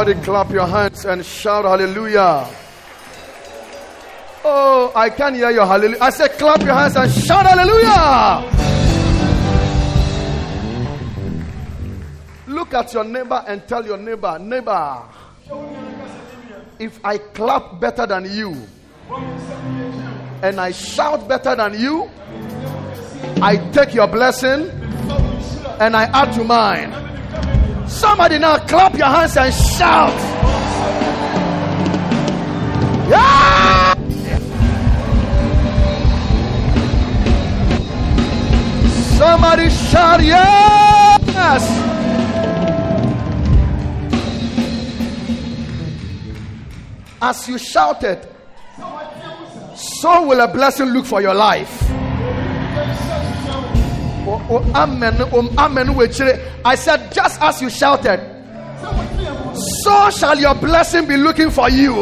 Somebody 0.00 0.24
clap 0.24 0.50
your 0.50 0.66
hands 0.66 1.04
and 1.04 1.22
shout 1.22 1.66
hallelujah. 1.66 2.48
Oh, 4.42 4.90
I 4.96 5.10
can't 5.10 5.36
hear 5.36 5.50
your 5.50 5.66
hallelujah. 5.66 5.98
I 6.00 6.08
said 6.08 6.38
clap 6.38 6.62
your 6.62 6.72
hands 6.72 6.96
and 6.96 7.12
shout 7.12 7.44
hallelujah. 7.44 8.50
Look 12.46 12.72
at 12.72 12.94
your 12.94 13.04
neighbor 13.04 13.44
and 13.46 13.68
tell 13.68 13.84
your 13.84 13.98
neighbor, 13.98 14.38
neighbor, 14.38 15.02
if 16.78 16.98
I 17.04 17.18
clap 17.18 17.78
better 17.78 18.06
than 18.06 18.24
you 18.34 18.56
and 20.42 20.58
I 20.58 20.70
shout 20.70 21.28
better 21.28 21.54
than 21.54 21.78
you, 21.78 22.08
I 23.42 23.58
take 23.70 23.92
your 23.92 24.06
blessing 24.06 24.70
and 25.78 25.94
I 25.94 26.04
add 26.04 26.32
to 26.36 26.44
mine. 26.44 27.09
Somebody 28.00 28.38
now 28.38 28.56
clap 28.56 28.96
your 28.96 29.08
hands 29.08 29.36
and 29.36 29.52
shout. 29.52 30.10
Yeah! 33.10 33.94
Somebody 39.18 39.68
shout 39.68 40.22
yes! 40.22 41.62
As 47.20 47.48
you 47.50 47.58
shouted, 47.58 48.26
so 49.76 50.26
will 50.26 50.40
a 50.40 50.48
blessing 50.48 50.86
look 50.86 51.04
for 51.04 51.20
your 51.20 51.34
life. 51.34 51.89
Oh, 54.52 54.72
amen. 54.74 55.16
Oh, 55.32 55.48
amen. 55.56 55.90
I 56.64 56.74
said, 56.74 57.12
just 57.12 57.40
as 57.40 57.62
you 57.62 57.70
shouted, 57.70 58.18
so 59.84 60.10
shall 60.10 60.36
your 60.38 60.54
blessing 60.56 61.06
be 61.06 61.16
looking 61.16 61.50
for 61.50 61.70
you. 61.70 61.94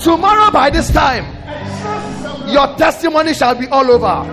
Tomorrow, 0.00 0.50
by 0.50 0.68
this 0.70 0.90
time, 0.90 1.24
your 2.48 2.74
testimony 2.76 3.34
shall 3.34 3.54
be 3.54 3.68
all 3.68 3.88
over. 3.88 4.28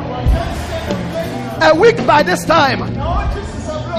A 1.62 1.76
week 1.78 1.98
by 2.08 2.24
this 2.24 2.44
time, 2.46 2.80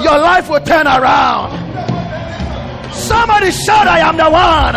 your 0.02 0.18
life 0.18 0.48
will 0.50 0.60
turn 0.60 0.88
around. 0.88 1.52
Somebody 2.92 3.52
shout, 3.52 3.86
I 3.86 4.00
am 4.00 4.16
the 4.16 4.28
one. 4.28 4.74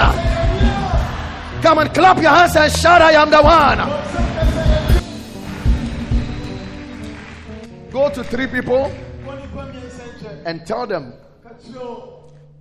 Come 1.63 1.79
and 1.79 1.94
clap 1.94 2.22
your 2.22 2.29
hands 2.29 2.56
and 2.56 2.72
shout, 2.72 3.01
I 3.01 3.13
am 3.13 3.31
the 3.31 3.41
one. 3.41 4.22
Go 7.93 8.09
to 8.09 8.23
three 8.23 8.47
people 8.47 8.91
and 10.45 10.65
tell 10.65 10.87
them 10.87 11.13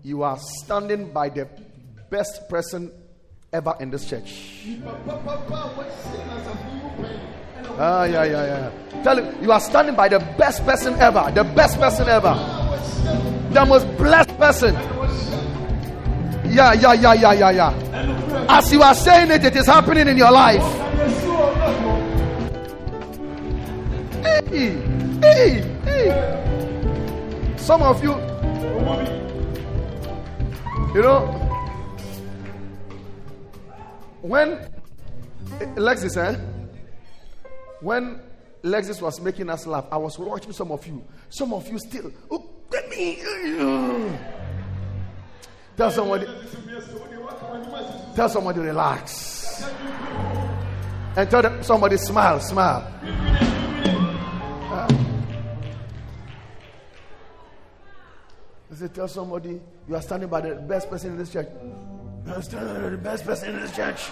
you 0.03 0.23
are 0.23 0.39
standing 0.39 1.11
by 1.11 1.31
the 1.31 1.49
best 2.11 2.51
person 2.51 2.93
ever 3.51 3.75
in 3.81 3.89
this 3.89 4.07
church. 4.07 4.67
Ah, 7.79 8.05
yeah, 8.05 8.25
yeah, 8.25 8.45
yeah. 8.45 9.03
Tell 9.03 9.17
him 9.17 9.43
you 9.43 9.51
are 9.51 9.61
standing 9.61 9.95
by 9.97 10.09
the 10.09 10.19
best 10.37 10.67
person 10.67 10.93
ever, 11.01 11.33
the 11.35 11.45
best 11.45 11.81
person 11.81 12.09
ever, 12.11 12.35
the 13.53 13.65
most 13.65 13.87
blessed 13.97 14.37
person. 14.37 14.75
Yeah, 16.53 16.75
yeah, 16.75 16.93
yeah, 16.93 17.15
yeah, 17.15 17.33
yeah, 17.33 17.51
yeah. 17.51 18.47
As 18.51 18.71
you 18.71 18.83
are 18.83 18.95
saying 18.95 19.31
it, 19.31 19.43
it 19.47 19.57
is 19.57 19.67
happening 19.67 20.09
in 20.09 20.19
your 20.19 20.31
life. 20.31 20.61
Hey. 24.51 25.02
Hey, 25.23 25.61
hey. 25.85 27.55
Some 27.57 27.81
of 27.81 28.03
you, 28.03 28.11
you 30.93 31.03
know, 31.03 31.21
when 34.21 34.69
Lexis, 35.77 36.17
eh? 36.17 36.37
When 37.81 38.21
Lexis 38.65 39.01
was 39.01 39.21
making 39.21 39.49
us 39.49 39.65
laugh, 39.65 39.87
I 39.93 39.97
was 39.97 40.19
watching 40.19 40.53
some 40.53 40.73
of 40.73 40.85
you. 40.89 41.05
Some 41.29 41.55
of 41.55 41.69
you 41.71 41.79
still, 41.79 42.11
oh, 42.29 42.51
let 42.73 42.89
me. 42.89 43.23
Tell 45.77 45.91
somebody, 45.93 46.27
tell 48.17 48.29
somebody 48.29 48.59
relax. 48.59 49.65
And 51.15 51.31
tell 51.31 51.63
somebody 51.63 51.97
smile, 51.97 52.41
smile. 52.41 52.93
Said, 58.83 58.95
tell 58.97 59.07
somebody 59.07 59.61
you 59.89 59.95
are 59.95 60.03
standing 60.03 60.29
by 60.29 60.41
the 60.41 60.57
best 60.57 60.91
person 60.91 61.13
in 61.13 61.19
this 61.19 61.33
church. 61.33 61.47
You 62.27 62.33
are 62.33 62.43
standing 62.43 62.83
by 62.83 62.89
the 62.89 62.97
best 62.97 63.25
person 63.25 63.55
in 63.55 63.61
this 63.61 63.77
church. 63.77 64.11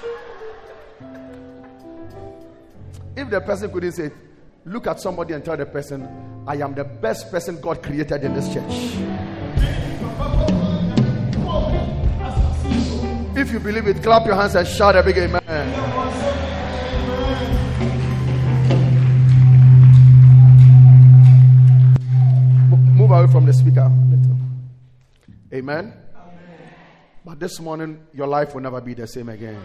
If 3.16 3.30
the 3.30 3.40
person 3.40 3.72
couldn't 3.72 3.90
say, 3.90 4.12
look 4.64 4.86
at 4.86 5.00
somebody 5.00 5.34
and 5.34 5.44
tell 5.44 5.56
the 5.56 5.66
person, 5.66 6.08
I 6.46 6.54
am 6.58 6.76
the 6.76 6.84
best 6.84 7.32
person 7.32 7.60
God 7.60 7.82
created 7.82 8.22
in 8.22 8.32
this 8.32 8.46
church. 8.54 8.94
If 13.36 13.50
you 13.50 13.58
believe 13.58 13.88
it, 13.88 14.04
clap 14.04 14.24
your 14.24 14.36
hands 14.36 14.54
and 14.54 14.68
shout 14.68 14.94
a 14.94 15.02
big 15.02 15.18
amen. 15.18 15.42
Move 22.96 23.10
away 23.10 23.26
from 23.32 23.46
the 23.46 23.52
speaker. 23.52 23.90
Amen? 25.52 25.78
Amen? 25.78 25.94
But 27.24 27.40
this 27.40 27.58
morning, 27.60 28.06
your 28.14 28.26
life 28.26 28.54
will 28.54 28.62
never 28.62 28.80
be 28.80 28.94
the 28.94 29.06
same 29.06 29.28
again. 29.28 29.60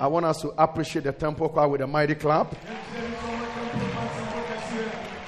I 0.00 0.06
want 0.06 0.24
us 0.26 0.40
to 0.42 0.48
appreciate 0.50 1.04
the 1.04 1.12
temple 1.12 1.48
choir 1.50 1.68
with 1.68 1.82
a 1.82 1.86
mighty 1.86 2.14
clap. 2.14 2.54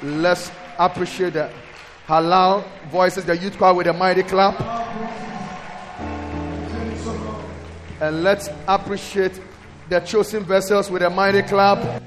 Let's 0.02 0.50
appreciate 0.78 1.34
the 1.34 1.52
halal 2.06 2.64
voices, 2.90 3.24
the 3.24 3.36
youth 3.36 3.58
choir 3.58 3.74
with 3.74 3.86
a 3.86 3.92
mighty 3.92 4.22
clap. 4.22 4.58
And 8.00 8.22
let's 8.22 8.48
appreciate 8.66 9.38
the 9.90 10.00
chosen 10.00 10.42
vessels 10.44 10.90
with 10.90 11.02
a 11.02 11.10
mighty 11.10 11.42
clap. 11.42 12.02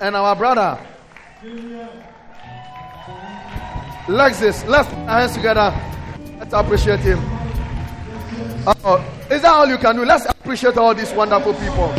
And 0.00 0.16
our 0.16 0.34
brother, 0.34 0.78
Lexis, 4.08 4.66
let's 4.66 4.88
put 4.88 4.98
our 4.98 5.20
hands 5.20 5.34
together. 5.34 5.74
Let's 6.38 6.52
appreciate 6.52 7.00
him. 7.00 7.18
Uh-oh. 8.66 9.04
Is 9.30 9.42
that 9.42 9.52
all 9.52 9.66
you 9.68 9.76
can 9.78 9.96
do? 9.96 10.04
Let's 10.04 10.24
appreciate 10.26 10.76
all 10.78 10.94
these 10.94 11.12
wonderful 11.12 11.52
people. 11.54 11.92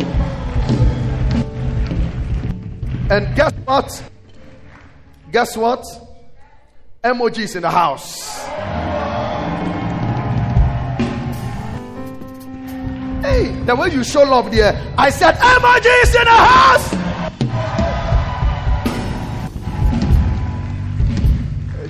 And 3.10 3.36
guess 3.36 3.54
what? 3.66 4.04
Guess 5.32 5.56
what? 5.56 5.86
Emojis 7.04 7.56
in 7.56 7.62
the 7.62 7.70
house. 7.70 8.46
Hey, 13.22 13.52
the 13.66 13.76
way 13.76 13.90
you 13.90 14.04
show 14.04 14.24
love 14.24 14.52
there. 14.52 14.94
I 14.98 15.10
said 15.10 15.36
emojis 15.36 16.16
in 16.16 16.24
the 16.24 16.32
house. 16.32 17.07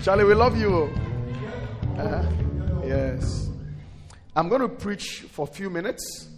Charlie, 0.08 0.24
we 0.24 0.36
love 0.36 0.58
you. 0.58 0.90
Uh, 1.98 2.26
yes. 2.86 3.50
I'm 4.38 4.48
going 4.48 4.62
to 4.62 4.70
preach 4.70 5.26
for 5.30 5.44
a 5.44 5.52
few 5.52 5.70
minutes. 5.70 6.30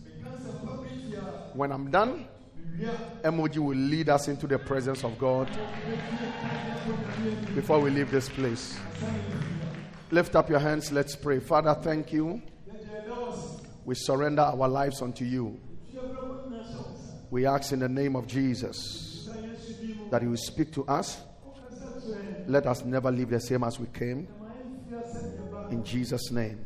When 1.53 1.71
I'm 1.71 1.91
done, 1.91 2.27
Emoji 3.23 3.59
will 3.59 3.77
lead 3.77 4.09
us 4.09 4.27
into 4.27 4.47
the 4.47 4.57
presence 4.57 5.03
of 5.03 5.19
God 5.19 5.47
before 7.53 7.79
we 7.79 7.91
leave 7.91 8.09
this 8.09 8.27
place. 8.27 8.75
Lift 10.09 10.35
up 10.35 10.49
your 10.49 10.57
hands. 10.57 10.91
Let's 10.91 11.15
pray. 11.15 11.39
Father, 11.39 11.75
thank 11.75 12.11
you. 12.11 12.41
We 13.85 13.93
surrender 13.93 14.41
our 14.41 14.67
lives 14.67 14.99
unto 15.03 15.25
you. 15.25 15.59
We 17.29 17.45
ask 17.45 17.71
in 17.71 17.77
the 17.77 17.89
name 17.89 18.15
of 18.15 18.25
Jesus 18.25 19.29
that 20.09 20.23
you 20.23 20.31
will 20.31 20.37
speak 20.37 20.73
to 20.73 20.85
us 20.87 21.21
let 22.47 22.65
us 22.65 22.83
never 22.83 23.11
leave 23.11 23.29
the 23.29 23.39
same 23.39 23.63
as 23.63 23.79
we 23.79 23.87
came. 23.87 24.27
In 25.69 25.83
Jesus' 25.83 26.31
name. 26.31 26.65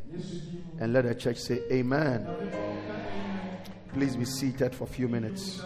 And 0.80 0.94
let 0.94 1.06
the 1.06 1.16
church 1.16 1.38
say, 1.38 1.62
Amen. 1.72 2.28
Please 3.94 4.16
be 4.16 4.26
seated 4.26 4.74
for 4.74 4.86
a 4.86 4.88
few 4.88 5.08
minutes. 5.08 5.62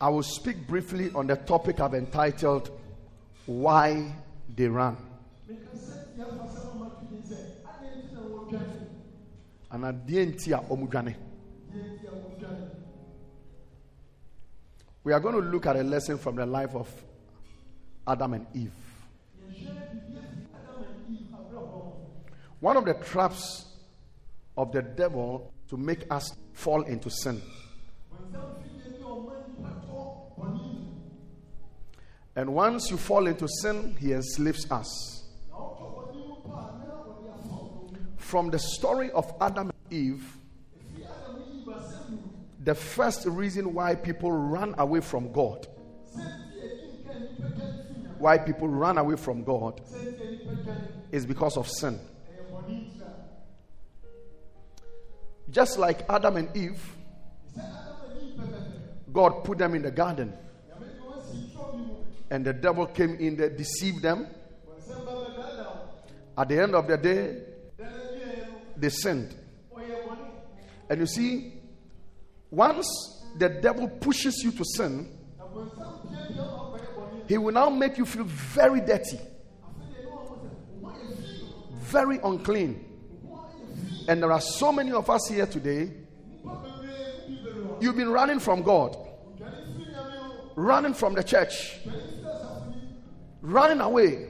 I 0.00 0.08
will 0.08 0.22
speak 0.22 0.66
briefly 0.66 1.10
on 1.14 1.26
the 1.26 1.36
topic 1.36 1.80
I've 1.80 1.94
entitled 1.94 2.70
Why 3.46 4.14
They 4.54 4.68
Run. 4.68 4.96
And 9.70 9.84
at 9.84 10.06
the 10.06 10.20
end, 10.20 10.38
We 15.04 15.12
are 15.12 15.20
going 15.20 15.34
to 15.34 15.42
look 15.42 15.66
at 15.66 15.76
a 15.76 15.82
lesson 15.82 16.16
from 16.16 16.36
the 16.36 16.46
life 16.46 16.74
of 16.74 16.88
Adam 18.06 18.32
and 18.32 18.46
Eve. 18.54 18.72
One 22.60 22.78
of 22.78 22.86
the 22.86 22.94
traps 22.94 23.66
of 24.56 24.72
the 24.72 24.80
devil 24.80 25.52
to 25.68 25.76
make 25.76 26.10
us 26.10 26.34
fall 26.54 26.82
into 26.84 27.10
sin. 27.10 27.42
And 32.36 32.54
once 32.54 32.90
you 32.90 32.96
fall 32.96 33.26
into 33.26 33.46
sin, 33.60 33.94
he 34.00 34.12
enslaves 34.12 34.70
us. 34.70 35.22
From 38.16 38.48
the 38.50 38.58
story 38.58 39.10
of 39.10 39.32
Adam 39.40 39.70
and 39.70 39.92
Eve, 39.92 40.38
the 42.64 42.74
first 42.74 43.26
reason 43.26 43.74
why 43.74 43.94
people 43.94 44.32
run 44.32 44.74
away 44.78 45.00
from 45.00 45.30
God, 45.32 45.66
why 48.18 48.38
people 48.38 48.68
run 48.68 48.96
away 48.96 49.16
from 49.16 49.44
God, 49.44 49.82
is 51.12 51.26
because 51.26 51.56
of 51.58 51.68
sin. 51.68 52.00
Just 55.50 55.78
like 55.78 56.08
Adam 56.08 56.36
and 56.36 56.56
Eve, 56.56 56.82
God 59.12 59.44
put 59.44 59.58
them 59.58 59.74
in 59.74 59.82
the 59.82 59.90
garden. 59.90 60.32
And 62.30 62.44
the 62.44 62.54
devil 62.54 62.86
came 62.86 63.14
in 63.16 63.36
there, 63.36 63.50
deceived 63.50 64.02
them. 64.02 64.26
At 66.36 66.48
the 66.48 66.60
end 66.60 66.74
of 66.74 66.88
the 66.88 66.96
day, 66.96 67.42
they 68.76 68.88
sinned. 68.88 69.34
And 70.88 71.00
you 71.00 71.06
see, 71.06 71.53
once 72.54 72.86
the 73.36 73.48
devil 73.48 73.88
pushes 73.88 74.42
you 74.44 74.52
to 74.52 74.64
sin, 74.64 75.08
he 77.28 77.38
will 77.38 77.52
now 77.52 77.68
make 77.68 77.98
you 77.98 78.06
feel 78.06 78.24
very 78.24 78.80
dirty, 78.80 79.18
very 81.80 82.18
unclean. 82.22 82.84
And 84.06 84.22
there 84.22 84.30
are 84.30 84.40
so 84.40 84.70
many 84.70 84.92
of 84.92 85.08
us 85.08 85.28
here 85.28 85.46
today. 85.46 85.90
You've 87.80 87.96
been 87.96 88.10
running 88.10 88.38
from 88.38 88.62
God, 88.62 88.96
running 90.54 90.94
from 90.94 91.14
the 91.14 91.22
church, 91.24 91.78
running 93.40 93.80
away. 93.80 94.28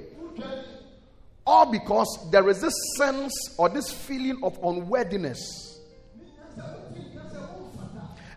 All 1.46 1.70
because 1.70 2.30
there 2.30 2.48
is 2.48 2.62
this 2.62 2.74
sense 2.96 3.32
or 3.58 3.68
this 3.68 3.92
feeling 3.92 4.42
of 4.42 4.58
unworthiness. 4.62 5.74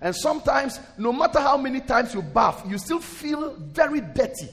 And 0.01 0.15
sometimes, 0.15 0.79
no 0.97 1.11
matter 1.11 1.39
how 1.39 1.57
many 1.57 1.81
times 1.81 2.13
you 2.13 2.21
bath, 2.21 2.63
you 2.67 2.77
still 2.77 2.99
feel 2.99 3.55
very 3.55 4.01
dirty. 4.01 4.49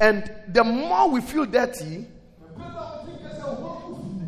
And 0.00 0.28
the 0.48 0.64
more 0.64 1.08
we 1.10 1.20
feel 1.20 1.44
dirty, 1.44 2.06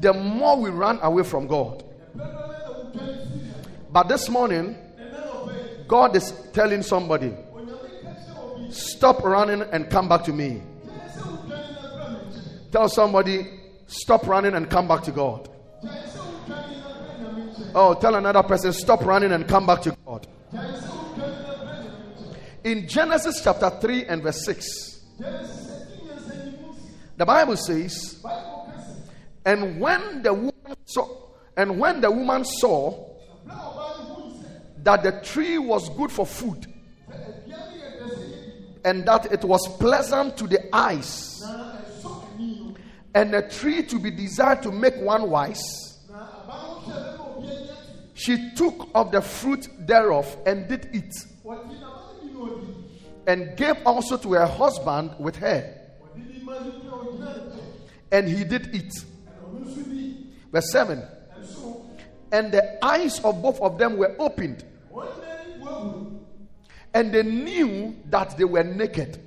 the 0.00 0.12
more 0.12 0.60
we 0.60 0.70
run 0.70 1.00
away 1.02 1.24
from 1.24 1.46
God. 1.48 1.82
But 3.90 4.08
this 4.08 4.28
morning, 4.28 4.76
God 5.88 6.14
is 6.14 6.32
telling 6.52 6.82
somebody, 6.82 7.34
stop 8.70 9.24
running 9.24 9.62
and 9.62 9.90
come 9.90 10.08
back 10.08 10.24
to 10.24 10.32
me. 10.32 10.62
Tell 12.70 12.88
somebody, 12.88 13.48
stop 13.86 14.26
running 14.26 14.54
and 14.54 14.68
come 14.68 14.86
back 14.86 15.02
to 15.04 15.12
God. 15.12 15.48
Oh, 17.74 17.94
tell 18.00 18.14
another 18.14 18.42
person, 18.42 18.72
stop 18.72 19.04
running 19.04 19.32
and 19.32 19.48
come 19.48 19.66
back 19.66 19.82
to 19.82 19.96
God. 20.06 20.26
In 22.62 22.88
Genesis 22.88 23.42
chapter 23.42 23.68
3 23.68 24.06
and 24.06 24.22
verse 24.22 24.44
6, 24.44 25.00
the 27.16 27.24
Bible 27.26 27.56
says, 27.56 28.24
and 29.44 29.80
when 29.80 30.22
the 30.22 30.32
woman 30.32 30.76
saw, 30.84 31.06
and 31.56 31.78
when 31.78 32.00
the 32.00 32.10
woman 32.10 32.44
saw 32.44 33.10
that 34.78 35.02
the 35.02 35.20
tree 35.22 35.58
was 35.58 35.88
good 35.90 36.10
for 36.10 36.24
food, 36.24 36.66
and 38.84 39.06
that 39.06 39.30
it 39.32 39.44
was 39.44 39.66
pleasant 39.78 40.36
to 40.36 40.46
the 40.46 40.74
eyes, 40.74 41.42
and 43.14 43.34
a 43.34 43.48
tree 43.48 43.82
to 43.82 43.98
be 43.98 44.10
desired 44.10 44.62
to 44.62 44.72
make 44.72 44.96
one 44.96 45.28
wise, 45.28 45.83
she 48.14 48.52
took 48.54 48.88
of 48.94 49.10
the 49.10 49.20
fruit 49.20 49.68
thereof 49.80 50.36
and 50.46 50.68
did 50.68 50.88
eat, 50.92 51.12
and 53.26 53.56
gave 53.56 53.74
also 53.84 54.16
to 54.16 54.32
her 54.34 54.46
husband 54.46 55.14
with 55.18 55.36
her. 55.36 55.80
And 58.12 58.28
he 58.28 58.44
did 58.44 58.72
eat. 58.72 58.92
Verse 60.52 60.70
7 60.70 61.02
And 62.30 62.52
the 62.52 62.84
eyes 62.84 63.18
of 63.20 63.42
both 63.42 63.60
of 63.60 63.78
them 63.78 63.96
were 63.96 64.14
opened, 64.20 64.64
and 66.94 67.12
they 67.12 67.24
knew 67.24 67.96
that 68.06 68.36
they 68.38 68.44
were 68.44 68.62
naked. 68.62 69.20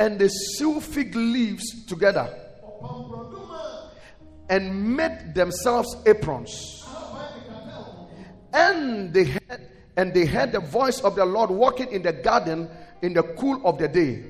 And 0.00 0.18
they 0.18 0.28
sewed 0.28 0.82
fig 0.82 1.14
leaves 1.14 1.84
together 1.86 2.42
and 4.48 4.96
made 4.96 5.34
themselves 5.34 5.96
aprons. 6.06 6.84
And 8.52 9.14
they 9.14 9.24
had, 9.24 9.68
and 9.96 10.12
they 10.12 10.26
heard 10.26 10.52
the 10.52 10.60
voice 10.60 11.00
of 11.00 11.16
the 11.16 11.24
Lord 11.24 11.50
walking 11.50 11.90
in 11.90 12.02
the 12.02 12.12
garden 12.12 12.68
in 13.00 13.14
the 13.14 13.22
cool 13.22 13.60
of 13.64 13.78
the 13.78 13.88
day. 13.88 14.24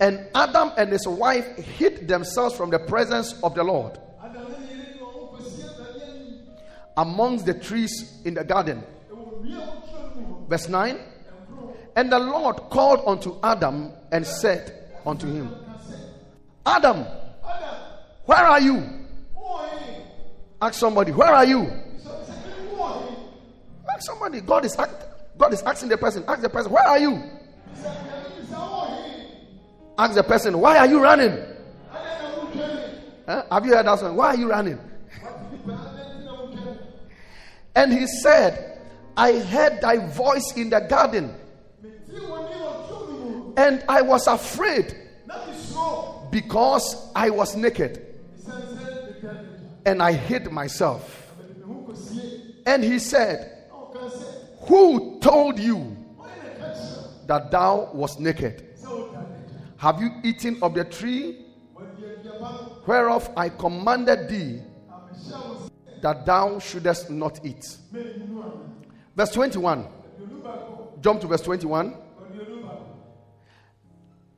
And 0.00 0.26
Adam 0.34 0.72
and 0.78 0.90
his 0.90 1.06
wife 1.06 1.46
hid 1.56 2.08
themselves 2.08 2.56
from 2.56 2.70
the 2.70 2.78
presence 2.78 3.34
of 3.42 3.54
the 3.54 3.62
Lord 3.62 3.98
amongst 6.96 7.46
the 7.46 7.54
trees 7.54 8.20
in 8.24 8.34
the 8.34 8.44
garden. 8.44 8.82
Verse 10.48 10.68
9 10.68 10.98
And 11.96 12.12
the 12.12 12.18
Lord 12.18 12.56
called 12.70 13.02
unto 13.06 13.38
Adam 13.42 13.92
and 14.12 14.26
said 14.26 14.88
unto 15.06 15.26
him, 15.26 15.54
Adam, 16.66 17.06
where 18.26 18.38
are 18.38 18.60
you? 18.60 19.00
Ask 20.62 20.74
somebody, 20.74 21.12
where 21.12 21.32
are 21.32 21.44
you? 21.44 21.70
Ask 23.92 24.02
somebody. 24.02 24.40
God 24.40 24.64
is, 24.64 24.76
God 25.38 25.54
is 25.54 25.62
asking 25.62 25.88
the 25.88 25.96
person, 25.96 26.22
ask 26.28 26.42
the 26.42 26.50
person, 26.50 26.70
where 26.70 26.86
are 26.86 26.98
you? 26.98 27.22
Ask 29.98 30.14
the 30.14 30.22
person, 30.22 30.58
why 30.58 30.78
are 30.78 30.86
you 30.86 31.02
running? 31.02 31.36
Huh? 33.26 33.44
Have 33.50 33.66
you 33.66 33.74
heard 33.74 33.86
that 33.86 33.98
song? 33.98 34.16
Why 34.16 34.28
are 34.28 34.36
you 34.36 34.50
running? 34.50 34.78
and 37.76 37.92
he 37.92 38.06
said, 38.06 38.78
I 39.16 39.38
heard 39.38 39.80
thy 39.80 39.96
voice 40.08 40.52
in 40.56 40.70
the 40.70 40.80
garden, 40.80 41.34
and 43.56 43.84
I 43.88 44.02
was 44.02 44.26
afraid 44.26 44.94
because 46.30 47.10
I 47.14 47.30
was 47.30 47.56
naked 47.56 48.06
and 49.84 50.02
I 50.02 50.12
hid 50.12 50.50
myself. 50.50 51.32
And 52.66 52.84
he 52.84 52.98
said, 52.98 53.66
Who 54.62 55.18
told 55.20 55.58
you 55.58 55.96
that 57.26 57.50
thou 57.50 57.90
was 57.92 58.18
naked? 58.18 58.66
Have 59.78 60.00
you 60.00 60.10
eaten 60.22 60.58
of 60.62 60.74
the 60.74 60.84
tree 60.84 61.46
whereof 62.86 63.30
I 63.36 63.48
commanded 63.48 64.28
thee 64.28 64.60
that 66.02 66.26
thou 66.26 66.58
shouldest 66.58 67.10
not 67.10 67.40
eat? 67.44 67.76
Verse 69.16 69.30
21. 69.32 69.86
Jump 71.00 71.20
to 71.22 71.26
verse 71.26 71.40
21. 71.42 71.96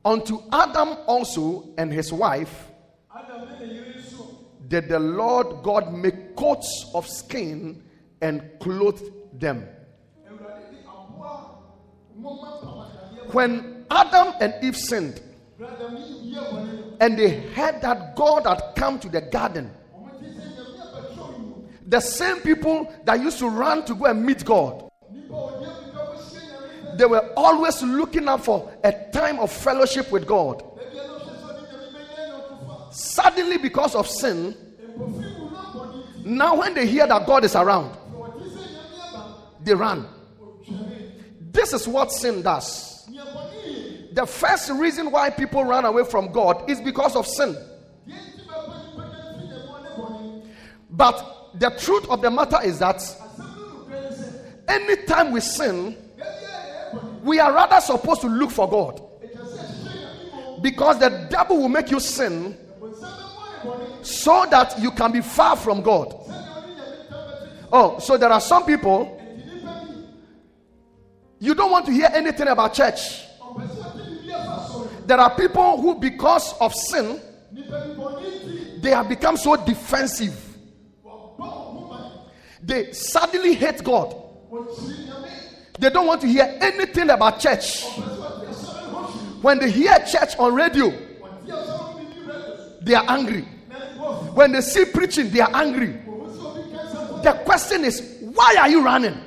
Unto 0.05 0.41
Adam 0.51 0.97
also 1.07 1.69
and 1.77 1.91
his 1.91 2.11
wife 2.11 2.69
did 4.67 4.89
the 4.89 4.99
Lord 4.99 5.63
God 5.63 5.93
make 5.93 6.35
coats 6.35 6.91
of 6.93 7.07
skin 7.07 7.83
and 8.21 8.41
clothed 8.59 9.11
them. 9.39 9.67
When 13.31 13.85
Adam 13.89 14.33
and 14.41 14.53
Eve 14.61 14.77
sinned, 14.77 15.21
and 16.99 17.17
they 17.17 17.41
heard 17.51 17.81
that 17.81 18.15
God 18.15 18.45
had 18.45 18.61
come 18.75 18.99
to 18.99 19.09
the 19.09 19.21
garden. 19.21 19.71
The 21.87 21.99
same 21.99 22.37
people 22.37 22.91
that 23.05 23.19
used 23.19 23.39
to 23.39 23.49
run 23.49 23.85
to 23.85 23.95
go 23.95 24.05
and 24.05 24.25
meet 24.25 24.43
God. 24.45 24.89
They 26.97 27.05
were 27.05 27.31
always 27.35 27.81
looking 27.81 28.27
up 28.27 28.41
for 28.41 28.71
a 28.83 28.91
time 29.11 29.39
of 29.39 29.51
fellowship 29.51 30.11
with 30.11 30.27
God. 30.27 30.63
Suddenly, 32.91 33.57
because 33.57 33.95
of 33.95 34.07
sin, 34.07 34.55
Now, 36.25 36.55
when 36.55 36.73
they 36.73 36.87
hear 36.87 37.05
that 37.05 37.27
God 37.27 37.43
is 37.43 37.55
around, 37.55 37.97
they 39.63 39.73
run. 39.73 40.07
This 41.51 41.73
is 41.73 41.87
what 41.87 42.11
sin 42.11 42.41
does. 42.41 43.09
The 44.13 44.25
first 44.25 44.69
reason 44.71 45.11
why 45.11 45.29
people 45.31 45.65
run 45.65 45.85
away 45.85 46.05
from 46.05 46.31
God 46.31 46.69
is 46.69 46.79
because 46.79 47.15
of 47.15 47.27
sin. 47.27 47.57
But 50.89 51.49
the 51.55 51.71
truth 51.71 52.07
of 52.09 52.21
the 52.21 52.29
matter 52.29 52.59
is 52.63 52.79
that 52.79 53.03
anytime 54.67 55.31
we 55.31 55.39
sin, 55.39 55.97
we 57.23 57.39
are 57.39 57.53
rather 57.53 57.79
supposed 57.81 58.21
to 58.21 58.27
look 58.27 58.51
for 58.51 58.69
God. 58.69 59.01
Because 60.61 60.99
the 60.99 61.27
devil 61.29 61.57
will 61.57 61.69
make 61.69 61.91
you 61.91 61.99
sin 61.99 62.57
so 64.01 64.45
that 64.49 64.79
you 64.79 64.91
can 64.91 65.11
be 65.11 65.21
far 65.21 65.55
from 65.55 65.81
God. 65.81 66.13
Oh, 67.71 67.99
so 67.99 68.17
there 68.17 68.29
are 68.29 68.41
some 68.41 68.65
people 68.65 69.19
you 71.39 71.53
don't 71.53 71.71
want 71.71 71.85
to 71.87 71.91
hear 71.91 72.09
anything 72.13 72.47
about 72.47 72.73
church. 72.73 73.21
There 75.05 75.19
are 75.19 75.35
people 75.35 75.81
who, 75.81 75.95
because 75.95 76.53
of 76.61 76.73
sin, 76.73 77.19
they 78.81 78.91
have 78.91 79.09
become 79.09 79.35
so 79.35 79.57
defensive. 79.57 80.39
They 82.61 82.93
suddenly 82.93 83.55
hate 83.55 83.83
God. 83.83 84.15
They 85.83 85.89
don't 85.89 86.07
want 86.07 86.21
to 86.21 86.27
hear 86.27 86.57
anything 86.61 87.09
about 87.09 87.41
church. 87.41 87.83
When 89.41 89.59
they 89.59 89.69
hear 89.69 89.93
church 90.09 90.37
on 90.39 90.55
radio, 90.55 90.93
they 92.79 92.93
are 92.93 93.03
angry. 93.09 93.41
When 94.33 94.53
they 94.53 94.61
see 94.61 94.85
preaching, 94.85 95.29
they 95.29 95.41
are 95.41 95.53
angry. 95.53 95.87
The 97.21 97.41
question 97.43 97.83
is, 97.83 98.17
why 98.21 98.55
are 98.61 98.69
you 98.69 98.81
running? 98.81 99.17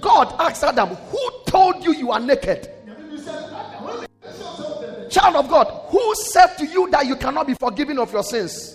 God 0.00 0.34
asked 0.38 0.64
Adam, 0.64 0.88
Who 0.88 1.30
told 1.46 1.84
you 1.84 1.92
you 1.92 2.10
are 2.10 2.20
naked? 2.20 2.70
Child 5.10 5.36
of 5.36 5.48
God, 5.50 5.66
who 5.88 6.14
said 6.14 6.56
to 6.56 6.64
you 6.64 6.88
that 6.88 7.04
you 7.04 7.16
cannot 7.16 7.46
be 7.46 7.52
forgiven 7.52 7.98
of 7.98 8.10
your 8.10 8.22
sins? 8.22 8.74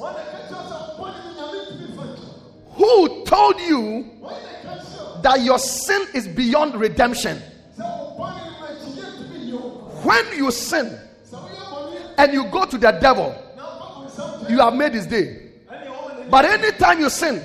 Who 2.76 3.24
told 3.26 3.60
you 3.60 4.20
that 5.22 5.42
your 5.42 5.60
sin 5.60 6.08
is 6.14 6.28
beyond 6.28 6.76
redemption? 6.76 7.42
When 10.04 10.26
you 10.38 10.50
sin 10.52 10.98
and 12.18 12.34
you 12.34 12.46
go 12.46 12.66
to 12.66 12.78
the 12.78 12.92
devil, 12.92 13.36
you 14.50 14.60
have 14.60 14.74
made 14.74 14.94
his 14.94 15.06
day. 15.06 15.48
But 16.30 16.46
anytime 16.46 17.00
you 17.00 17.10
sin, 17.10 17.42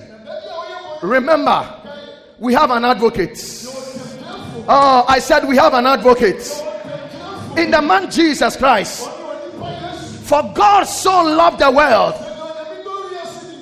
remember, 1.02 1.83
we 2.38 2.54
have 2.54 2.71
an 2.71 2.85
advocate. 2.85 3.38
Oh, 4.66 5.04
I 5.09 5.19
said 5.19 5.47
we 5.47 5.57
have 5.57 5.75
an 5.75 5.87
advocate 5.87 6.62
in 7.57 7.71
the 7.71 7.83
man 7.83 8.11
Jesus 8.11 8.57
Christ. 8.57 9.11
For 10.25 10.43
God 10.54 10.85
so 10.85 11.23
loved 11.23 11.59
the 11.59 11.71
world 11.71 12.14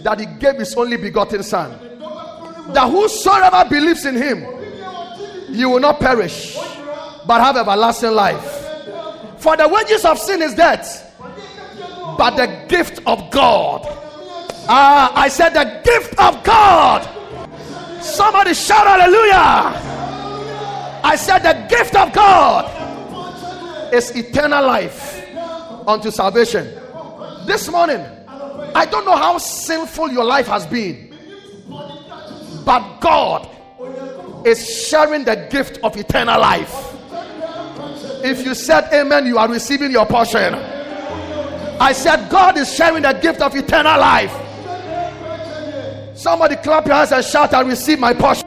that 0.04 0.20
he 0.20 0.26
gave 0.26 0.56
his 0.56 0.74
only 0.74 0.96
begotten 0.96 1.42
Son, 1.42 1.81
that 2.68 2.90
whosoever 2.90 3.68
believes 3.68 4.04
in 4.04 4.14
him, 4.16 4.46
you 5.48 5.68
will 5.68 5.80
not 5.80 6.00
perish, 6.00 6.56
but 7.26 7.40
have 7.40 7.56
everlasting 7.56 8.12
life. 8.12 8.60
For 9.38 9.56
the 9.56 9.68
wages 9.68 10.04
of 10.04 10.18
sin 10.18 10.42
is 10.42 10.54
death, 10.54 11.14
but 12.16 12.36
the 12.36 12.66
gift 12.68 13.00
of 13.06 13.30
God. 13.30 13.82
Ah, 14.68 15.12
I 15.14 15.28
said 15.28 15.50
the 15.50 15.80
gift 15.84 16.18
of 16.18 16.42
God. 16.44 17.08
Somebody 18.02 18.54
shout 18.54 18.86
hallelujah. 18.86 19.90
I 21.04 21.16
said, 21.16 21.40
the 21.40 21.66
gift 21.68 21.96
of 21.96 22.12
God 22.12 23.92
is 23.92 24.10
eternal 24.12 24.64
life 24.64 25.24
unto 25.86 26.10
salvation. 26.10 26.72
This 27.44 27.68
morning, 27.68 28.00
I 28.74 28.86
don't 28.86 29.04
know 29.04 29.16
how 29.16 29.38
sinful 29.38 30.10
your 30.12 30.24
life 30.24 30.46
has 30.46 30.64
been, 30.66 31.11
but 32.64 33.00
God 33.00 33.48
is 34.46 34.86
sharing 34.88 35.24
the 35.24 35.48
gift 35.50 35.78
of 35.82 35.96
eternal 35.96 36.40
life. 36.40 36.88
If 38.24 38.44
you 38.44 38.54
said 38.54 38.92
amen, 38.92 39.26
you 39.26 39.38
are 39.38 39.48
receiving 39.48 39.90
your 39.90 40.06
portion. 40.06 40.54
I 40.54 41.92
said, 41.92 42.30
God 42.30 42.56
is 42.58 42.72
sharing 42.72 43.02
the 43.02 43.12
gift 43.12 43.40
of 43.40 43.56
eternal 43.56 43.98
life. 43.98 44.32
Somebody 46.16 46.54
clap 46.56 46.86
your 46.86 46.94
hands 46.94 47.10
and 47.10 47.24
shout, 47.24 47.52
I 47.52 47.62
receive 47.62 47.98
my 47.98 48.14
portion. 48.14 48.46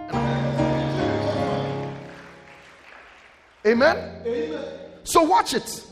Amen? 3.66 4.22
Amen. 4.26 4.66
So 5.04 5.24
watch 5.24 5.54
it. 5.54 5.86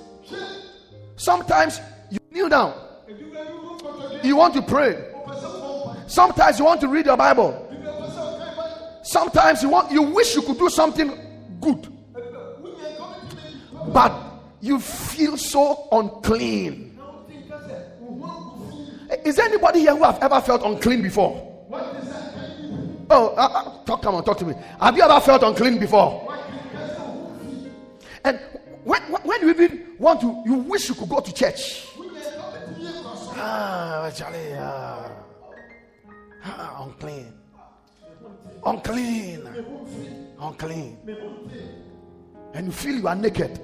Sometimes 1.17 1.81
you 2.09 2.19
kneel 2.31 2.49
down. 2.49 2.73
You 4.23 4.37
want 4.37 4.53
to 4.53 4.61
pray. 4.61 5.11
Sometimes 6.07 6.59
you 6.59 6.65
want 6.65 6.79
to 6.81 6.87
read 6.87 7.07
your 7.07 7.17
Bible. 7.17 7.62
Sometimes 9.03 9.61
you 9.61 9.69
want 9.69 9.91
you 9.91 10.01
wish 10.01 10.35
you 10.35 10.41
could 10.41 10.57
do 10.57 10.69
something 10.69 11.11
good. 11.59 11.87
But 13.93 14.13
you 14.61 14.79
feel 14.79 15.37
so 15.37 15.87
unclean. 15.91 16.99
Is 19.25 19.35
there 19.35 19.45
anybody 19.45 19.81
here 19.81 19.95
who 19.95 20.03
have 20.03 20.19
ever 20.23 20.41
felt 20.41 20.63
unclean 20.63 21.01
before? 21.01 21.49
Oh, 23.09 23.27
uh, 23.35 23.41
uh, 23.41 23.83
talk, 23.85 24.01
come 24.01 24.15
on, 24.15 24.23
talk 24.23 24.37
to 24.39 24.45
me. 24.45 24.55
Have 24.79 24.95
you 24.97 25.03
ever 25.03 25.19
felt 25.19 25.43
unclean 25.43 25.77
before? 25.77 26.33
And 28.23 28.39
when, 28.83 29.01
when 29.03 29.41
you 29.41 29.49
even 29.49 29.85
want 29.99 30.21
to, 30.21 30.41
you 30.45 30.55
wish 30.55 30.89
you 30.89 30.95
could 30.95 31.09
go 31.09 31.19
to 31.19 31.33
church. 31.33 31.87
Ah, 33.35 34.09
ah, 34.09 35.11
ah, 36.45 36.83
unclean, 36.85 37.33
unclean, 38.65 39.47
unclean, 40.39 40.97
and 42.53 42.67
you 42.67 42.71
feel 42.71 42.95
you 42.95 43.07
are 43.07 43.15
naked. 43.15 43.59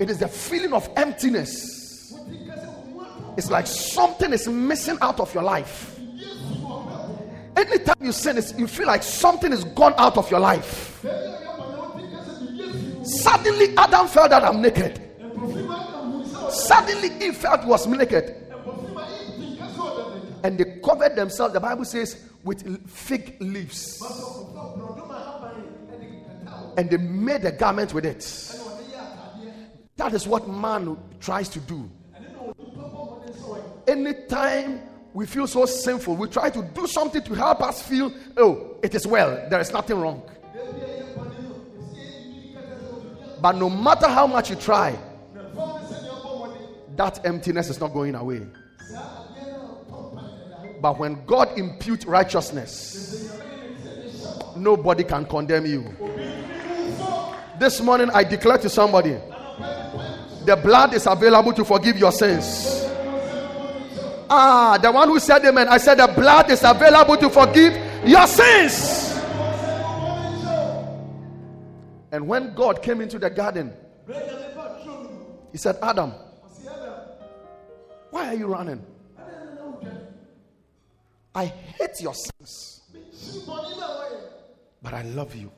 It 0.00 0.10
is 0.10 0.18
the 0.18 0.28
feeling 0.28 0.72
of 0.72 0.88
emptiness. 0.96 2.14
It's 3.36 3.50
like 3.50 3.66
something 3.66 4.32
is 4.32 4.48
missing 4.48 4.98
out 5.00 5.20
of 5.20 5.32
your 5.32 5.42
life. 5.42 5.98
Anytime 7.56 7.96
you 8.00 8.12
sin, 8.12 8.42
you 8.58 8.66
feel 8.66 8.86
like 8.86 9.02
something 9.02 9.52
is 9.52 9.64
gone 9.64 9.94
out 9.98 10.16
of 10.16 10.30
your 10.30 10.40
life. 10.40 11.04
Suddenly, 13.04 13.76
Adam 13.76 14.06
felt 14.08 14.30
that 14.30 14.44
I'm 14.44 14.62
naked. 14.62 15.00
Suddenly, 16.50 17.24
Eve 17.24 17.36
felt 17.36 17.64
was 17.66 17.86
naked. 17.86 18.36
And 20.44 20.58
they 20.58 20.80
covered 20.84 21.14
themselves, 21.16 21.54
the 21.54 21.60
Bible 21.60 21.84
says, 21.84 22.16
with 22.44 22.88
fig 22.88 23.36
leaves. 23.40 24.02
And 26.76 26.90
they 26.90 26.96
made 26.96 27.44
a 27.44 27.52
garment 27.52 27.94
with 27.94 28.06
it. 28.06 28.22
That 29.96 30.14
is 30.14 30.26
what 30.26 30.48
man 30.48 30.96
tries 31.20 31.48
to 31.50 31.60
do. 31.60 31.88
Anytime 33.86 34.80
we 35.12 35.26
feel 35.26 35.46
so 35.46 35.66
sinful, 35.66 36.16
we 36.16 36.28
try 36.28 36.50
to 36.50 36.62
do 36.62 36.86
something 36.86 37.22
to 37.22 37.34
help 37.34 37.62
us 37.62 37.82
feel, 37.82 38.12
oh, 38.36 38.76
it 38.82 38.94
is 38.94 39.06
well, 39.06 39.46
there 39.50 39.60
is 39.60 39.72
nothing 39.72 40.00
wrong. 40.00 40.22
But 43.40 43.56
no 43.56 43.68
matter 43.68 44.08
how 44.08 44.26
much 44.26 44.50
you 44.50 44.56
try, 44.56 44.96
that 46.96 47.24
emptiness 47.26 47.68
is 47.70 47.80
not 47.80 47.92
going 47.92 48.14
away. 48.14 48.46
But 50.82 50.98
when 50.98 51.24
God 51.26 51.56
imputes 51.56 52.04
righteousness, 52.06 53.32
nobody 54.56 55.04
can 55.04 55.24
condemn 55.24 55.64
you. 55.64 55.84
This 57.60 57.80
morning, 57.80 58.10
I 58.12 58.24
declare 58.24 58.58
to 58.58 58.68
somebody 58.68 59.16
the 60.44 60.58
blood 60.60 60.92
is 60.92 61.06
available 61.06 61.52
to 61.52 61.64
forgive 61.64 61.96
your 61.98 62.10
sins. 62.10 62.84
Ah, 64.28 64.76
the 64.82 64.90
one 64.90 65.06
who 65.08 65.20
said 65.20 65.44
amen. 65.44 65.68
I 65.68 65.78
said 65.78 65.98
the 65.98 66.08
blood 66.08 66.50
is 66.50 66.64
available 66.64 67.16
to 67.16 67.30
forgive 67.30 67.74
your 68.04 68.26
sins. 68.26 69.12
And 72.10 72.26
when 72.26 72.54
God 72.54 72.82
came 72.82 73.00
into 73.00 73.20
the 73.20 73.30
garden, 73.30 73.72
he 75.52 75.58
said, 75.58 75.76
Adam, 75.80 76.12
why 78.10 78.26
are 78.26 78.34
you 78.34 78.48
running? 78.48 78.84
I 81.34 81.46
hate 81.46 82.00
your 82.00 82.14
sins, 82.14 82.82
but 84.82 84.92
I 84.92 85.02
love 85.02 85.34
you. 85.34 85.50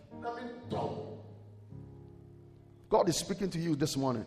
God 2.88 3.08
is 3.08 3.16
speaking 3.16 3.50
to 3.50 3.58
you 3.58 3.74
this 3.74 3.96
morning. 3.96 4.24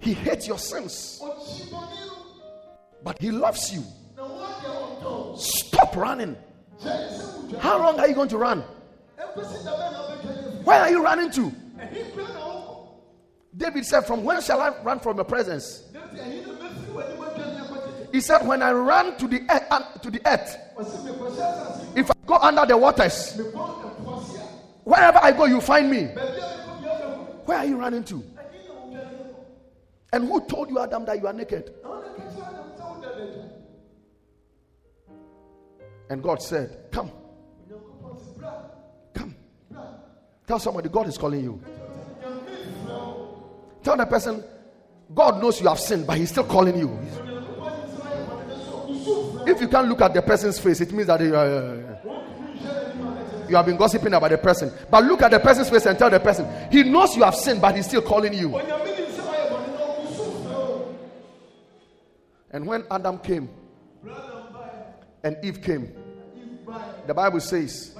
He 0.00 0.14
hates 0.14 0.46
your 0.48 0.58
sins, 0.58 1.20
But 3.04 3.20
He 3.20 3.30
loves 3.30 3.72
you. 3.72 3.82
Stop 5.36 5.94
running. 5.96 6.36
How 7.60 7.78
long 7.78 8.00
are 8.00 8.08
you 8.08 8.14
going 8.14 8.28
to 8.30 8.38
run? 8.38 8.64
Where 10.64 10.80
are 10.80 10.90
you 10.90 11.02
running 11.04 11.30
to? 11.32 11.52
David 13.56 13.84
said, 13.84 14.02
From 14.02 14.24
when 14.24 14.40
shall 14.40 14.60
I 14.60 14.70
run 14.82 15.00
from 15.00 15.16
your 15.16 15.24
presence? 15.24 15.84
He 18.12 18.20
said, 18.20 18.46
When 18.46 18.62
I 18.62 18.72
run 18.72 19.16
to 19.18 19.28
the 19.28 19.42
earth, 19.50 19.64
uh, 19.70 19.98
to 19.98 20.10
the 20.10 20.20
earth 20.26 20.56
if 21.96 22.10
I 22.10 22.14
go 22.26 22.36
under 22.36 22.64
the 22.66 22.76
waters, 22.76 23.36
wherever 24.84 25.18
I 25.18 25.32
go, 25.32 25.46
you 25.46 25.60
find 25.60 25.90
me. 25.90 26.04
Where 27.44 27.58
are 27.58 27.64
you 27.64 27.76
running 27.76 28.04
to? 28.04 28.22
And 30.12 30.24
who 30.24 30.40
told 30.46 30.70
you, 30.70 30.78
Adam, 30.78 31.04
that 31.04 31.20
you 31.20 31.26
are 31.26 31.32
naked? 31.32 31.74
And 36.10 36.22
God 36.22 36.40
said, 36.40 36.90
Come. 36.92 37.10
Come. 39.14 39.34
Tell 40.46 40.58
somebody, 40.58 40.88
God 40.88 41.08
is 41.08 41.18
calling 41.18 41.42
you. 41.42 41.60
Tell 43.82 43.96
the 43.96 44.06
person, 44.06 44.42
God 45.14 45.42
knows 45.42 45.60
you 45.60 45.68
have 45.68 45.80
sinned, 45.80 46.06
but 46.06 46.16
He's 46.18 46.30
still 46.30 46.44
calling 46.44 46.78
you. 46.78 46.98
If 49.48 49.62
you 49.62 49.68
can't 49.68 49.88
look 49.88 50.02
at 50.02 50.12
the 50.12 50.20
person's 50.20 50.58
face, 50.58 50.82
it 50.82 50.92
means 50.92 51.06
that 51.06 51.22
you, 51.22 51.34
uh, 51.34 51.96
you 53.48 53.56
have 53.56 53.64
been 53.64 53.78
gossiping 53.78 54.12
about 54.12 54.30
the 54.30 54.36
person. 54.36 54.70
But 54.90 55.04
look 55.04 55.22
at 55.22 55.30
the 55.30 55.40
person's 55.40 55.70
face 55.70 55.86
and 55.86 55.98
tell 55.98 56.10
the 56.10 56.20
person, 56.20 56.46
He 56.70 56.82
knows 56.82 57.16
you 57.16 57.22
have 57.22 57.34
sinned, 57.34 57.62
but 57.62 57.74
He's 57.74 57.86
still 57.86 58.02
calling 58.02 58.34
you. 58.34 58.58
And 62.50 62.66
when 62.66 62.84
Adam 62.90 63.18
came 63.18 63.48
and 65.24 65.36
Eve 65.42 65.62
came, 65.62 65.94
the 67.06 67.14
Bible 67.14 67.40
says 67.40 67.94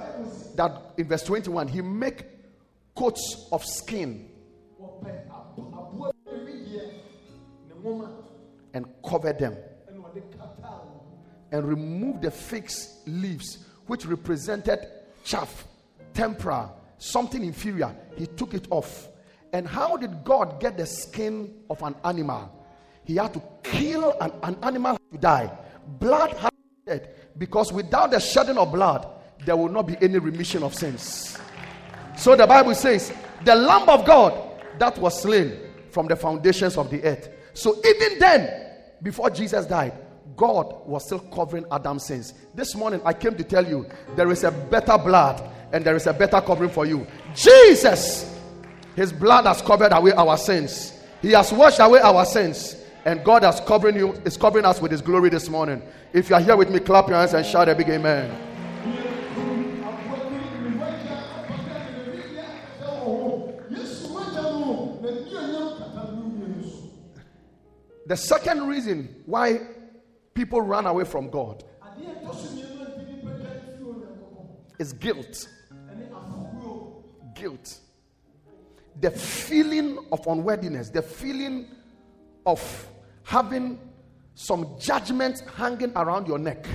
that 0.55 0.71
in 0.97 1.07
verse 1.07 1.23
21, 1.23 1.67
he 1.67 1.81
make 1.81 2.25
coats 2.95 3.47
of 3.51 3.65
skin 3.65 4.29
and 8.71 8.85
cover 9.03 9.33
them 9.33 9.57
and 11.51 11.67
remove 11.67 12.21
the 12.21 12.31
fig 12.31 12.69
leaves 13.05 13.59
which 13.87 14.05
represented 14.05 14.79
chaff, 15.23 15.65
tempera, 16.13 16.69
something 16.97 17.43
inferior. 17.43 17.95
He 18.15 18.27
took 18.27 18.53
it 18.53 18.67
off. 18.69 19.07
And 19.51 19.67
how 19.67 19.97
did 19.97 20.23
God 20.23 20.59
get 20.59 20.77
the 20.77 20.85
skin 20.85 21.53
of 21.69 21.81
an 21.81 21.95
animal? 22.03 22.51
He 23.03 23.15
had 23.15 23.33
to 23.33 23.41
kill 23.63 24.15
an, 24.21 24.31
an 24.43 24.57
animal 24.61 24.97
to 25.11 25.17
die. 25.17 25.51
Blood 25.99 26.33
had 26.37 26.51
to 26.51 26.91
shed 26.91 27.15
because 27.37 27.73
without 27.73 28.11
the 28.11 28.19
shedding 28.19 28.57
of 28.57 28.71
blood, 28.71 29.07
there 29.45 29.57
will 29.57 29.69
not 29.69 29.87
be 29.87 29.97
any 30.01 30.19
remission 30.19 30.61
of 30.61 30.75
sins. 30.75 31.37
So 32.15 32.35
the 32.35 32.45
Bible 32.45 32.75
says, 32.75 33.11
the 33.43 33.55
Lamb 33.55 33.89
of 33.89 34.05
God 34.05 34.49
that 34.77 34.97
was 34.97 35.21
slain 35.21 35.57
from 35.89 36.07
the 36.07 36.15
foundations 36.15 36.77
of 36.77 36.89
the 36.89 37.03
earth. 37.03 37.29
So 37.53 37.79
even 37.83 38.19
then, 38.19 38.67
before 39.01 39.29
Jesus 39.29 39.65
died, 39.65 39.93
God 40.35 40.87
was 40.87 41.05
still 41.05 41.19
covering 41.19 41.65
Adam's 41.71 42.05
sins. 42.05 42.33
This 42.53 42.75
morning, 42.75 43.01
I 43.05 43.13
came 43.13 43.35
to 43.35 43.43
tell 43.43 43.65
you 43.67 43.87
there 44.15 44.31
is 44.31 44.43
a 44.43 44.51
better 44.51 44.97
blood 44.97 45.41
and 45.71 45.83
there 45.83 45.95
is 45.95 46.07
a 46.07 46.13
better 46.13 46.41
covering 46.41 46.69
for 46.69 46.85
you. 46.85 47.05
Jesus, 47.35 48.35
His 48.95 49.13
blood 49.13 49.45
has 49.45 49.61
covered 49.61 49.91
away 49.91 50.11
our 50.13 50.37
sins, 50.37 50.93
He 51.21 51.31
has 51.31 51.51
washed 51.51 51.79
away 51.79 51.99
our 51.99 52.25
sins. 52.25 52.75
And 53.05 53.23
God 53.23 53.43
has 53.43 53.61
covering 53.61 53.95
you, 53.95 54.11
is 54.25 54.35
covering 54.35 54.65
us 54.65 54.81
with 54.81 54.91
His 54.91 55.01
glory 55.01 55.29
this 55.29 55.49
morning. 55.49 55.81
If 56.11 56.29
you 56.29 56.35
are 56.35 56.41
here 56.41 56.57
with 56.57 56.69
me, 56.69 56.79
clap 56.79 57.07
your 57.07 57.17
hands 57.17 57.33
and 57.33 57.45
shout 57.45 57.69
a 57.69 57.73
big 57.73 57.89
amen. 57.89 58.49
The 68.09 68.17
second 68.17 68.67
reason 68.67 69.21
why 69.27 69.61
people 70.39 70.61
run 70.61 70.85
away 70.85 71.03
from 71.03 71.29
God 71.29 71.65
is 74.79 74.93
guilt. 74.93 75.49
Guilt. 77.35 77.79
The 79.01 79.11
feeling 79.11 79.97
of 80.13 80.25
unworthiness, 80.25 80.89
the 80.91 81.01
feeling 81.01 81.67
of 82.45 82.61
having 83.23 83.79
some 84.33 84.77
judgment 84.79 85.43
hanging 85.57 85.91
around 85.97 86.25
your 86.25 86.39
neck. 86.39 86.65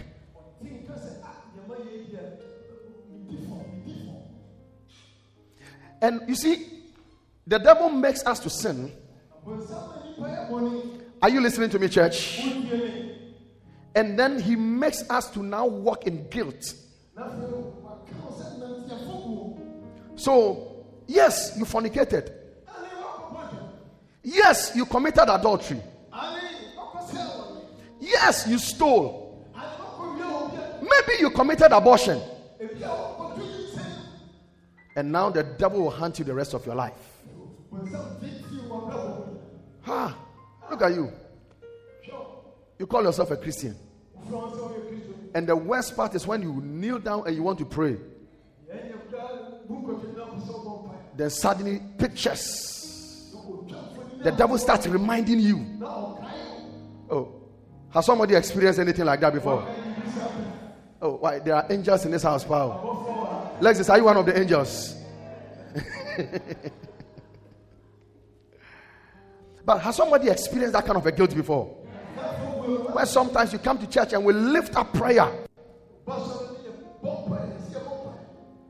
And 6.03 6.21
you 6.29 6.35
see, 6.35 6.67
the 7.47 7.59
devil 7.59 7.89
makes 7.89 8.27
us 8.27 8.41
to 8.41 8.51
sin. 8.51 8.93
Are 11.23 11.31
you 11.31 11.41
listening 11.41 11.71
to 11.71 11.79
me, 11.79 11.89
church? 11.89 12.43
And 13.95 14.19
then 14.19 14.41
he 14.41 14.57
makes 14.57 15.09
us 15.09 15.31
to 15.31 15.43
now 15.43 15.67
walk 15.67 16.07
in 16.07 16.29
guilt. 16.29 16.75
So, 20.17 20.87
yes, 21.07 21.55
you 21.57 21.65
fornicated. 21.65 22.33
Yes, 24.23 24.73
you 24.75 24.87
committed 24.87 25.29
adultery. 25.29 25.81
Yes, 28.01 28.47
you 28.49 28.59
stole. 28.59 29.51
Maybe 30.81 31.21
you 31.21 31.31
committed 31.31 31.73
abortion. 31.73 32.21
And 34.97 35.11
now 35.11 35.31
the 35.31 35.43
devil 35.43 35.83
will 35.83 35.91
hunt 35.91 36.19
you 36.19 36.25
the 36.25 36.35
rest 36.35 36.55
of 36.55 36.65
your 36.67 36.75
life. 36.75 36.93
Ha! 39.83 40.17
Look 40.71 40.83
at 40.83 40.93
you. 40.95 41.13
You 42.79 42.87
call 42.87 43.03
yourself 43.05 43.31
a 43.31 43.37
Christian. 43.37 43.77
And 45.35 45.47
the 45.47 45.57
worst 45.57 45.97
part 45.97 46.15
is 46.15 46.27
when 46.27 46.43
you 46.43 46.61
kneel 46.63 46.99
down 46.99 47.27
and 47.27 47.35
you 47.35 47.43
want 47.43 47.59
to 47.59 47.65
pray. 47.65 47.97
Then 51.17 51.31
suddenly 51.31 51.81
pictures. 51.99 53.35
The 54.23 54.33
devil 54.33 54.59
starts 54.59 54.87
reminding 54.87 55.41
you. 55.41 55.67
Oh, 57.11 57.43
has 57.91 58.07
somebody 58.07 58.35
experienced 58.35 58.81
anything 58.81 59.05
like 59.05 59.21
that 59.21 59.33
before? 59.33 59.69
Oh, 61.01 61.17
why? 61.17 61.39
There 61.39 61.55
are 61.55 61.67
angels 61.71 62.05
in 62.07 62.11
this 62.11 62.23
house, 62.23 62.43
Paul. 62.45 63.59
Lexus, 63.61 63.91
are 63.91 63.99
you 63.99 64.05
one 64.05 64.17
of 64.17 64.27
the 64.27 64.37
angels? 64.39 64.97
but 69.65 69.79
has 69.81 69.97
somebody 69.97 70.29
experienced 70.31 70.73
that 70.73 70.85
kind 70.87 70.97
of 70.97 71.07
a 71.07 71.13
guilt 71.13 71.35
before? 71.35 71.84
Where 72.93 73.07
sometimes 73.07 73.53
you 73.53 73.59
come 73.59 73.79
to 73.79 73.87
church 73.87 74.13
and 74.13 74.25
we 74.25 74.33
lift 74.33 74.77
up 74.77 74.93
prayer. 74.93 75.31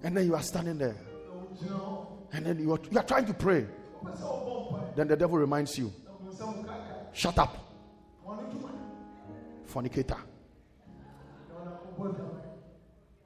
And 0.02 0.16
then 0.16 0.26
you 0.26 0.34
are 0.34 0.42
standing 0.42 0.78
there. 0.78 0.96
And 2.32 2.46
then 2.46 2.58
you 2.58 2.72
are, 2.72 2.80
you 2.90 2.98
are 2.98 3.04
trying 3.04 3.26
to 3.26 3.34
pray. 3.34 3.66
Then 4.96 5.08
the 5.08 5.16
devil 5.16 5.38
reminds 5.38 5.78
you 5.78 5.92
Shut 7.12 7.38
up 7.38 7.64
fornicator. 9.74 10.16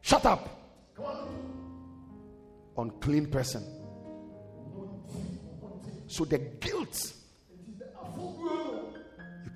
Shut 0.01 0.25
up. 0.25 0.49
Unclean 2.79 3.27
person. 3.27 3.63
So 6.07 6.25
the 6.25 6.39
guilt, 6.39 7.13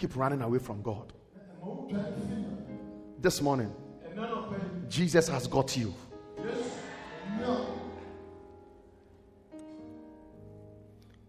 keep 0.02 0.16
running 0.16 0.42
away 0.42 0.58
from 0.58 0.82
God. 0.82 1.12
This 3.20 3.40
morning, 3.40 3.72
Jesus 4.88 5.28
has 5.28 5.46
got 5.46 5.76
you. 5.76 5.94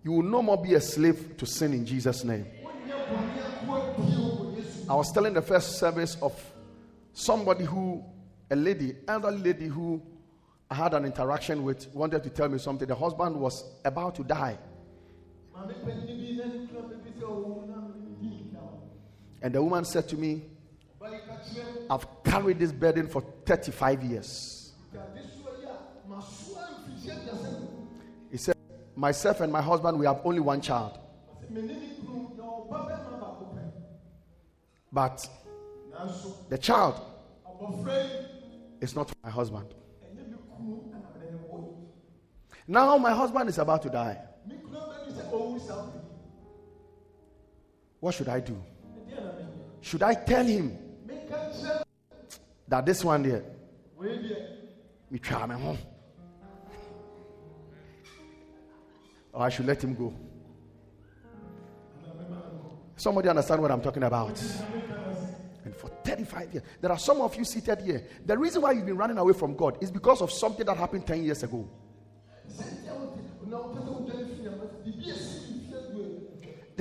You 0.04 0.12
will 0.12 0.24
no 0.24 0.42
more 0.42 0.60
be 0.62 0.74
a 0.74 0.82
slave 0.82 1.38
to 1.38 1.46
sin 1.46 1.74
in 1.74 1.86
Jesus' 1.86 2.24
name. 2.24 2.48
I 4.90 4.96
was 4.96 5.12
telling 5.12 5.36
the 5.36 5.42
first 5.44 5.78
service 5.78 6.18
of 6.20 6.34
somebody 7.14 7.66
who, 7.66 8.04
a 8.50 8.56
lady, 8.56 8.96
elderly 9.08 9.38
lady 9.38 9.68
who 9.68 10.02
I 10.72 10.76
had 10.76 10.96
an 10.96 11.06
interaction 11.06 11.64
with, 11.64 11.94
wanted 11.94 12.24
to 12.24 12.32
tell 12.32 12.50
me 12.50 12.58
something. 12.58 12.88
The 12.88 12.96
husband 12.96 13.36
was 13.40 13.64
about 13.86 14.16
to 14.16 14.24
die. 14.24 14.58
And 19.44 19.54
the 19.54 19.62
woman 19.62 19.84
said 19.84 20.08
to 20.08 20.16
me, 20.16 20.42
I've 21.90 22.08
carried 22.24 22.60
this 22.60 22.72
burden 22.72 23.10
for 23.10 23.22
35 23.46 24.04
years. 24.06 24.72
He 28.32 28.38
said, 28.38 28.56
Myself 28.96 29.42
and 29.42 29.52
my 29.52 29.62
husband, 29.62 30.00
we 30.00 30.06
have 30.06 30.22
only 30.24 30.40
one 30.40 30.62
child. 30.62 30.98
But 34.94 35.28
the 36.50 36.58
child 36.58 37.02
is 38.80 38.96
not 38.96 39.12
my 39.24 39.30
husband. 39.30 39.74
Now 42.66 42.98
my 42.98 43.12
husband 43.12 43.50
is 43.50 43.58
about 43.58 43.82
to 43.82 43.90
die. 43.90 44.18
What 48.00 48.14
should 48.14 48.30
I 48.30 48.40
do? 48.40 48.64
Should 49.82 50.04
I 50.04 50.14
tell 50.14 50.46
him 50.46 50.78
that 52.68 52.86
this 52.86 53.04
one 53.04 53.24
there, 53.24 53.44
me 55.10 55.20
try 55.20 55.46
me 55.46 55.56
home, 55.56 55.78
or 59.34 59.44
I 59.44 59.50
should 59.50 59.66
let 59.66 59.84
him 59.84 59.94
go? 59.94 60.14
Somebody 62.96 63.28
understand 63.30 63.62
what 63.62 63.72
I'm 63.72 63.82
talking 63.82 64.04
about? 64.04 64.42
And 65.66 65.76
for 65.76 65.90
35 66.04 66.54
years, 66.54 66.64
there 66.80 66.92
are 66.92 67.00
some 67.00 67.22
of 67.22 67.36
you 67.36 67.44
seated 67.44 67.82
here. 67.82 68.08
The 68.26 68.38
reason 68.38 68.62
why 68.62 68.72
you've 68.72 68.86
been 68.86 68.98
running 68.98 69.18
away 69.18 69.34
from 69.34 69.56
God 69.56 69.78
is 69.82 69.92
because 69.92 70.22
of 70.22 70.32
something 70.32 70.66
that 70.66 70.78
happened 70.78 71.06
10 71.06 71.24
years 71.24 71.44
ago. 71.44 71.70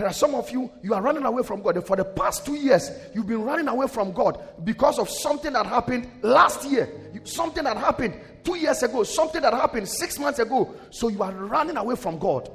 There 0.03 0.11
are 0.11 0.13
some 0.13 0.35
of 0.35 0.51
you, 0.51 0.69
you 0.83 0.95
are 0.95 1.01
running 1.01 1.25
away 1.25 1.45
from 1.45 1.63
God. 1.63 1.87
For 1.87 1.95
the 1.95 2.05
past 2.05 2.45
two 2.45 2.57
years, 2.57 2.91
you've 3.15 3.29
been 3.29 3.43
running 3.43 3.69
away 3.69 3.87
from 3.87 4.11
God 4.11 4.37
because 4.65 4.99
of 4.99 5.09
something 5.09 5.53
that 5.53 5.65
happened 5.65 6.11
last 6.23 6.69
year, 6.69 6.89
something 7.23 7.63
that 7.63 7.77
happened 7.77 8.19
two 8.43 8.57
years 8.57 8.83
ago, 8.83 9.05
something 9.05 9.41
that 9.41 9.55
happened 9.55 9.89
six 9.89 10.19
months 10.19 10.41
ago. 10.41 10.75
So 10.91 11.07
you 11.07 11.23
are 11.23 11.31
running 11.31 11.77
away 11.77 11.95
from 11.95 12.19
God. 12.19 12.51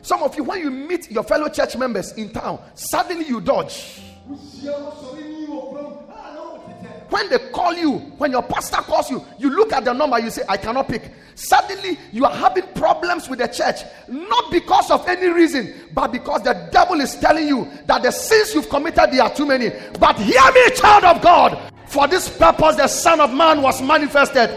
Some 0.00 0.22
of 0.22 0.34
you, 0.34 0.44
when 0.44 0.60
you 0.60 0.70
meet 0.70 1.10
your 1.10 1.22
fellow 1.22 1.50
church 1.50 1.76
members 1.76 2.12
in 2.12 2.30
town, 2.30 2.62
suddenly 2.72 3.26
you 3.26 3.42
dodge. 3.42 4.00
When 7.18 7.30
they 7.30 7.38
call 7.50 7.74
you, 7.74 7.98
when 8.18 8.30
your 8.30 8.44
pastor 8.44 8.76
calls 8.76 9.10
you, 9.10 9.24
you 9.38 9.50
look 9.50 9.72
at 9.72 9.84
the 9.84 9.92
number, 9.92 10.20
you 10.20 10.30
say, 10.30 10.42
I 10.48 10.56
cannot 10.56 10.86
pick. 10.86 11.10
Suddenly, 11.34 11.98
you 12.12 12.24
are 12.24 12.32
having 12.32 12.62
problems 12.74 13.28
with 13.28 13.40
the 13.40 13.48
church, 13.48 13.80
not 14.06 14.52
because 14.52 14.88
of 14.88 15.04
any 15.08 15.26
reason, 15.26 15.74
but 15.92 16.12
because 16.12 16.42
the 16.42 16.68
devil 16.70 17.00
is 17.00 17.16
telling 17.16 17.48
you 17.48 17.66
that 17.86 18.04
the 18.04 18.12
sins 18.12 18.54
you've 18.54 18.68
committed, 18.68 19.10
they 19.10 19.18
are 19.18 19.34
too 19.34 19.46
many. 19.46 19.70
But 19.98 20.16
hear 20.16 20.52
me, 20.52 20.70
child 20.76 21.02
of 21.02 21.20
God, 21.20 21.72
for 21.86 22.06
this 22.06 22.28
purpose, 22.28 22.76
the 22.76 22.86
Son 22.86 23.20
of 23.20 23.34
Man 23.34 23.62
was 23.62 23.82
manifested 23.82 24.50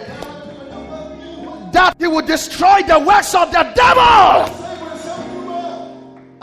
that 1.73 1.95
he 1.97 2.05
would 2.05 2.27
destroy 2.27 2.83
the 2.83 2.99
works 2.99 3.33
of 3.33 3.51
the 3.51 3.63
devil. 3.73 4.67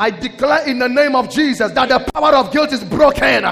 I 0.00 0.10
declare 0.10 0.66
in 0.66 0.80
the 0.80 0.88
name 0.88 1.14
of 1.14 1.30
Jesus 1.30 1.70
that 1.72 1.88
the 1.88 2.00
power 2.12 2.34
of 2.34 2.52
guilt 2.52 2.72
is 2.72 2.82
broken. 2.82 3.44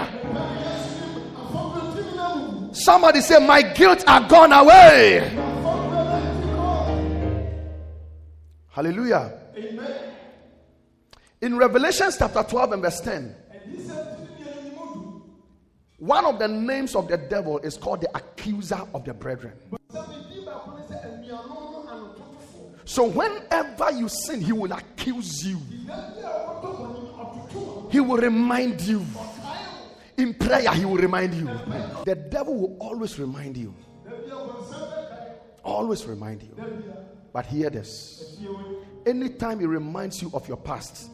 Somebody 2.76 3.22
say, 3.22 3.38
My 3.44 3.62
guilt 3.62 4.04
are 4.06 4.28
gone 4.28 4.52
away. 4.52 5.32
Hallelujah. 8.68 9.32
Amen. 9.56 10.12
In 11.40 11.56
Revelation 11.56 12.10
chapter 12.16 12.42
12 12.42 12.72
and 12.72 12.82
verse 12.82 13.00
10, 13.00 13.34
one 15.98 16.26
of 16.26 16.38
the 16.38 16.46
names 16.48 16.94
of 16.94 17.08
the 17.08 17.16
devil 17.16 17.58
is 17.60 17.78
called 17.78 18.02
the 18.02 18.14
accuser 18.14 18.80
of 18.92 19.04
the 19.06 19.14
brethren. 19.14 19.54
So 22.84 23.08
whenever 23.08 23.90
you 23.92 24.08
sin, 24.08 24.42
he 24.42 24.52
will 24.52 24.72
accuse 24.72 25.46
you. 25.46 25.58
He 27.90 28.00
will 28.00 28.18
remind 28.18 28.82
you. 28.82 29.04
In 30.18 30.35
prayer, 30.35 30.72
he 30.72 30.85
will 30.85 30.96
remind 30.96 31.35
you. 31.35 31.46
The 32.05 32.14
devil 32.14 32.55
will 32.55 32.76
always 32.79 33.18
remind 33.18 33.57
you. 33.57 33.74
Always 35.62 36.05
remind 36.07 36.42
you. 36.42 36.55
But 37.33 37.46
hear 37.46 37.68
this. 37.70 38.38
Anytime 39.05 39.61
he 39.61 39.66
reminds 39.66 40.22
you 40.22 40.31
of 40.33 40.48
your 40.48 40.57
past, 40.57 41.11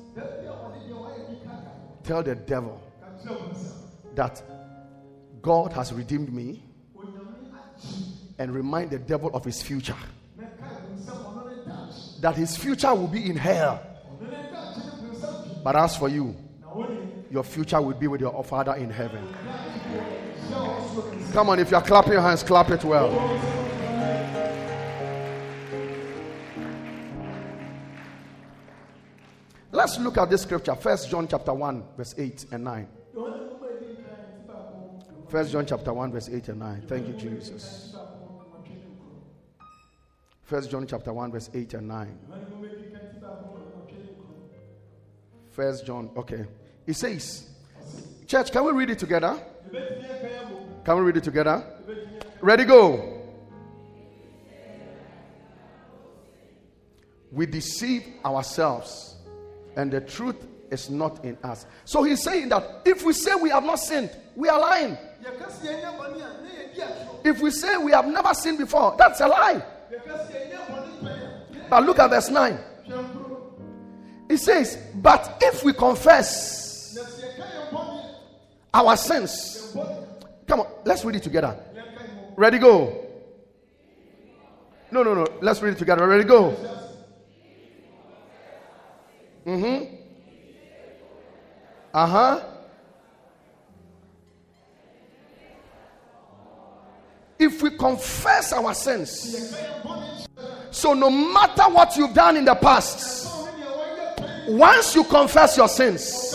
tell 2.04 2.22
the 2.22 2.34
devil 2.34 2.80
that 4.14 4.42
God 5.40 5.72
has 5.72 5.92
redeemed 5.92 6.32
me 6.32 6.62
and 8.38 8.54
remind 8.54 8.90
the 8.90 8.98
devil 8.98 9.30
of 9.34 9.44
his 9.44 9.62
future. 9.62 9.96
That 12.20 12.36
his 12.36 12.56
future 12.56 12.94
will 12.94 13.08
be 13.08 13.28
in 13.28 13.36
hell. 13.36 13.80
But 15.64 15.76
as 15.76 15.96
for 15.96 16.08
you, 16.08 16.36
your 17.32 17.42
future 17.42 17.80
will 17.80 17.94
be 17.94 18.06
with 18.06 18.20
your 18.20 18.44
Father 18.44 18.74
in 18.74 18.90
heaven. 18.90 19.26
Come 21.32 21.48
on, 21.48 21.58
if 21.58 21.70
you're 21.70 21.80
clapping 21.80 22.12
your 22.12 22.20
hands, 22.20 22.42
clap 22.42 22.68
it 22.68 22.84
well. 22.84 23.08
Let's 29.70 29.98
look 29.98 30.18
at 30.18 30.28
this 30.28 30.42
scripture. 30.42 30.74
First 30.74 31.08
John 31.08 31.26
chapter 31.26 31.54
1, 31.54 31.84
verse 31.96 32.14
8 32.18 32.46
and 32.52 32.64
9. 32.64 32.88
First 35.28 35.52
John 35.52 35.64
chapter 35.64 35.94
1, 35.94 36.12
verse 36.12 36.28
8 36.28 36.48
and 36.50 36.58
9. 36.58 36.82
Thank 36.86 37.08
you, 37.08 37.14
Jesus. 37.14 37.96
First 40.42 40.70
John 40.70 40.86
chapter 40.86 41.14
1, 41.14 41.32
verse 41.32 41.48
8 41.54 41.72
and 41.72 41.88
9. 41.88 42.18
First 45.50 45.86
John, 45.86 46.10
okay. 46.14 46.44
It 46.86 46.94
says, 46.94 47.48
Church, 48.26 48.50
can 48.50 48.64
we 48.64 48.72
read 48.72 48.90
it 48.90 48.98
together? 48.98 49.38
Can 50.84 50.96
we 50.96 51.02
read 51.02 51.16
it 51.16 51.24
together? 51.24 51.64
Ready, 52.40 52.64
go. 52.64 53.20
We 57.30 57.46
deceive 57.46 58.04
ourselves, 58.24 59.16
and 59.76 59.90
the 59.90 60.00
truth 60.00 60.36
is 60.70 60.90
not 60.90 61.24
in 61.24 61.38
us. 61.44 61.66
So 61.84 62.02
he's 62.02 62.22
saying 62.22 62.48
that 62.50 62.82
if 62.84 63.04
we 63.04 63.12
say 63.12 63.34
we 63.34 63.50
have 63.50 63.64
not 63.64 63.78
sinned, 63.78 64.10
we 64.34 64.48
are 64.48 64.60
lying. 64.60 64.98
If 67.24 67.40
we 67.40 67.50
say 67.50 67.76
we 67.76 67.92
have 67.92 68.06
never 68.06 68.34
sinned 68.34 68.58
before, 68.58 68.96
that's 68.98 69.20
a 69.20 69.28
lie. 69.28 69.62
But 71.70 71.84
look 71.84 71.98
at 71.98 72.10
verse 72.10 72.28
9. 72.28 72.58
It 74.28 74.38
says, 74.38 74.78
But 74.94 75.38
if 75.40 75.62
we 75.62 75.72
confess 75.72 76.61
our 78.74 78.96
sins. 78.96 79.76
Come 80.46 80.60
on, 80.60 80.66
let's 80.84 81.04
read 81.04 81.16
it 81.16 81.22
together. 81.22 81.58
Ready, 82.36 82.58
go. 82.58 83.06
No, 84.90 85.02
no, 85.02 85.14
no. 85.14 85.26
Let's 85.40 85.60
read 85.62 85.74
it 85.74 85.78
together. 85.78 86.06
Ready, 86.06 86.24
go. 86.24 86.56
Mm-hmm. 89.46 89.96
Uh-huh. 91.94 92.44
If 97.38 97.60
we 97.60 97.70
confess 97.70 98.52
our 98.52 98.72
sins, 98.72 99.56
so 100.70 100.94
no 100.94 101.10
matter 101.10 101.64
what 101.64 101.96
you've 101.96 102.14
done 102.14 102.36
in 102.36 102.44
the 102.44 102.54
past, 102.54 103.28
once 104.48 104.94
you 104.94 105.04
confess 105.04 105.56
your 105.56 105.68
sins, 105.68 106.34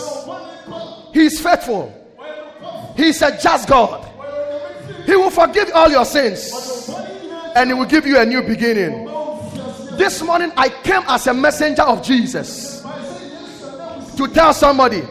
He 1.14 1.26
is 1.26 1.40
faithful 1.40 1.97
He's 2.98 3.22
a 3.22 3.40
just 3.40 3.68
God. 3.68 4.04
He 5.06 5.14
will 5.14 5.30
forgive 5.30 5.70
all 5.72 5.88
your 5.88 6.04
sins 6.04 6.90
and 7.54 7.70
He 7.70 7.74
will 7.74 7.86
give 7.86 8.04
you 8.04 8.18
a 8.18 8.26
new 8.26 8.42
beginning. 8.42 9.06
This 9.96 10.20
morning, 10.20 10.52
I 10.56 10.68
came 10.68 11.02
as 11.06 11.28
a 11.28 11.32
messenger 11.32 11.82
of 11.82 12.02
Jesus 12.02 12.82
to 14.16 14.26
tell 14.26 14.52
somebody 14.52 15.02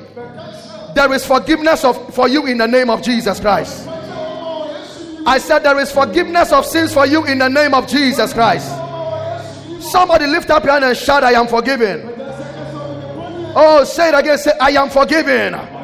there 0.93 1.11
is 1.13 1.25
forgiveness 1.25 1.85
of, 1.85 2.13
for 2.13 2.27
you 2.27 2.45
in 2.45 2.57
the 2.57 2.67
name 2.67 2.89
of 2.89 3.01
Jesus 3.01 3.39
Christ. 3.39 3.87
I 5.25 5.37
said 5.39 5.59
there 5.59 5.79
is 5.79 5.89
forgiveness 5.89 6.51
of 6.51 6.65
sins 6.65 6.93
for 6.93 7.05
you 7.05 7.25
in 7.25 7.39
the 7.39 7.49
name 7.49 7.73
of 7.73 7.87
Jesus 7.87 8.33
Christ. 8.33 8.67
Somebody 9.79 10.27
lift 10.27 10.49
up 10.49 10.65
your 10.65 10.73
hand 10.73 10.83
and 10.83 10.97
shout, 10.97 11.23
I 11.23 11.33
am 11.33 11.47
forgiven. 11.47 12.13
Oh, 13.55 13.85
say 13.85 14.09
it 14.09 14.13
again. 14.13 14.37
Say, 14.37 14.51
I 14.59 14.71
am 14.71 14.89
forgiven. 14.89 15.76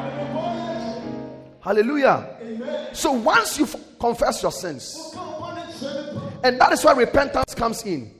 Hallelujah. 1.64 2.36
Amen. 2.42 2.94
So 2.94 3.12
once 3.12 3.58
you 3.58 3.66
confess 3.98 4.42
your 4.42 4.52
sins, 4.52 5.16
and 6.42 6.60
that 6.60 6.72
is 6.72 6.84
why 6.84 6.92
repentance 6.92 7.54
comes 7.54 7.82
in. 7.84 8.14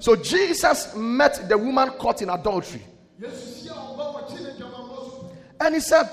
So 0.00 0.16
Jesus 0.16 0.96
met 0.96 1.48
the 1.48 1.56
woman 1.56 1.90
caught 1.90 2.22
in 2.22 2.30
adultery. 2.30 2.82
And 5.60 5.74
he 5.76 5.80
said, 5.80 6.08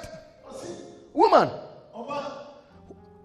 Woman, 1.12 1.50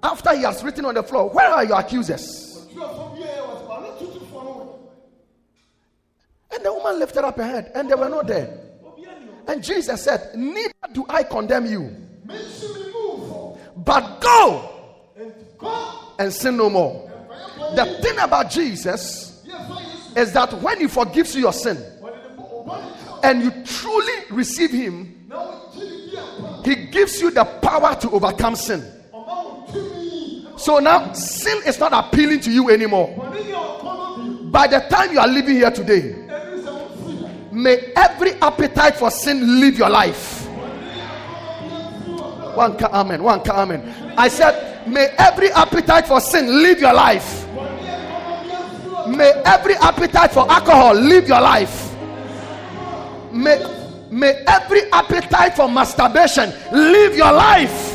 after 0.03 0.35
he 0.35 0.43
has 0.45 0.65
written 0.65 0.87
on 0.87 0.95
the 0.95 1.03
floor, 1.03 1.29
where 1.29 1.49
are 1.49 1.67
your 1.67 1.79
accusers? 1.79 2.67
And 6.51 6.65
the 6.65 6.73
woman 6.73 6.99
lifted 6.99 7.27
up 7.27 7.37
her 7.37 7.45
head, 7.45 7.73
and 7.75 7.91
they 7.91 7.95
were 7.95 8.09
not 8.09 8.27
there. 8.27 8.59
And 9.47 9.63
Jesus 9.63 10.03
said, 10.03 10.31
Neither 10.35 10.73
do 10.95 11.05
I 11.11 11.23
condemn 11.25 11.67
you, 11.67 12.08
but 13.77 14.21
go 14.21 14.71
and 16.19 16.33
sin 16.33 16.57
no 16.57 16.69
more. 16.69 17.11
The 17.75 17.99
thing 18.03 18.19
about 18.19 18.51
Jesus 18.51 19.47
is 20.17 20.33
that 20.33 20.53
when 20.61 20.81
he 20.81 20.87
forgives 20.89 21.35
you 21.35 21.43
your 21.43 21.53
sin 21.53 21.79
and 23.23 23.43
you 23.43 23.51
truly 23.65 24.25
receive 24.31 24.71
him, 24.71 25.15
he 26.65 26.75
gives 26.87 27.21
you 27.21 27.31
the 27.31 27.45
power 27.45 27.95
to 27.97 28.11
overcome 28.11 28.57
sin. 28.57 28.85
So 30.57 30.81
now 30.81 31.13
sin 31.13 31.63
is 31.67 31.79
not 31.79 31.93
appealing 31.93 32.41
to 32.41 32.51
you 32.51 32.69
anymore. 32.69 33.15
By 34.51 34.67
the 34.67 34.81
time 34.91 35.13
you 35.13 35.21
are 35.21 35.29
living 35.29 35.57
here 35.57 35.71
today, 35.71 36.17
may 37.53 37.93
every 37.97 38.33
appetite 38.35 38.97
for 38.97 39.11
sin 39.11 39.61
leave 39.61 39.79
your 39.79 39.89
life. 39.91 40.38
One 42.59 42.77
ka 42.77 42.89
amen. 42.93 43.23
One 43.23 43.41
ka 43.41 43.63
amen. 43.63 44.15
I 44.19 44.27
said, 44.27 44.89
may 44.89 45.15
every 45.17 45.49
appetite 45.53 46.09
for 46.09 46.21
sin 46.21 46.61
leave 46.61 46.81
your 46.81 46.93
life. 46.93 47.47
May 49.07 49.31
every 49.47 49.75
appetite 49.77 50.33
for 50.33 50.51
alcohol 50.51 50.95
leave 50.95 51.29
your 51.29 51.41
life. 51.41 51.95
May, 53.31 53.63
may 54.11 54.43
every 54.49 54.91
appetite 54.91 55.55
for 55.55 55.69
masturbation 55.69 56.53
leave 56.73 57.15
your 57.15 57.33
life. 57.33 57.95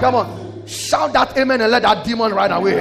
Come 0.00 0.16
on, 0.16 0.66
shout 0.66 1.12
that 1.12 1.38
amen 1.38 1.60
and 1.60 1.70
let 1.70 1.82
that 1.82 2.04
demon 2.04 2.34
run 2.34 2.50
away. 2.50 2.80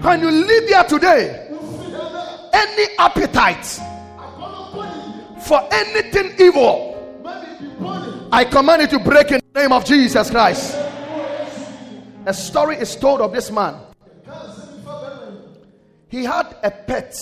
When 0.00 0.20
you 0.22 0.30
live 0.30 0.68
here 0.68 0.84
today, 0.84 1.48
any 2.54 2.96
appetite 2.98 3.66
for 5.42 5.68
anything 5.70 6.32
evil, 6.40 6.91
I 8.34 8.46
command 8.46 8.80
it 8.80 8.88
to 8.90 8.98
break 8.98 9.30
in 9.30 9.42
the 9.52 9.60
name 9.60 9.72
of 9.72 9.84
Jesus 9.84 10.30
Christ. 10.30 10.74
A 12.24 12.32
story 12.32 12.76
is 12.76 12.96
told 12.96 13.20
of 13.20 13.30
this 13.30 13.50
man. 13.50 13.78
He 16.08 16.24
had 16.24 16.56
a 16.62 16.70
pet, 16.70 17.14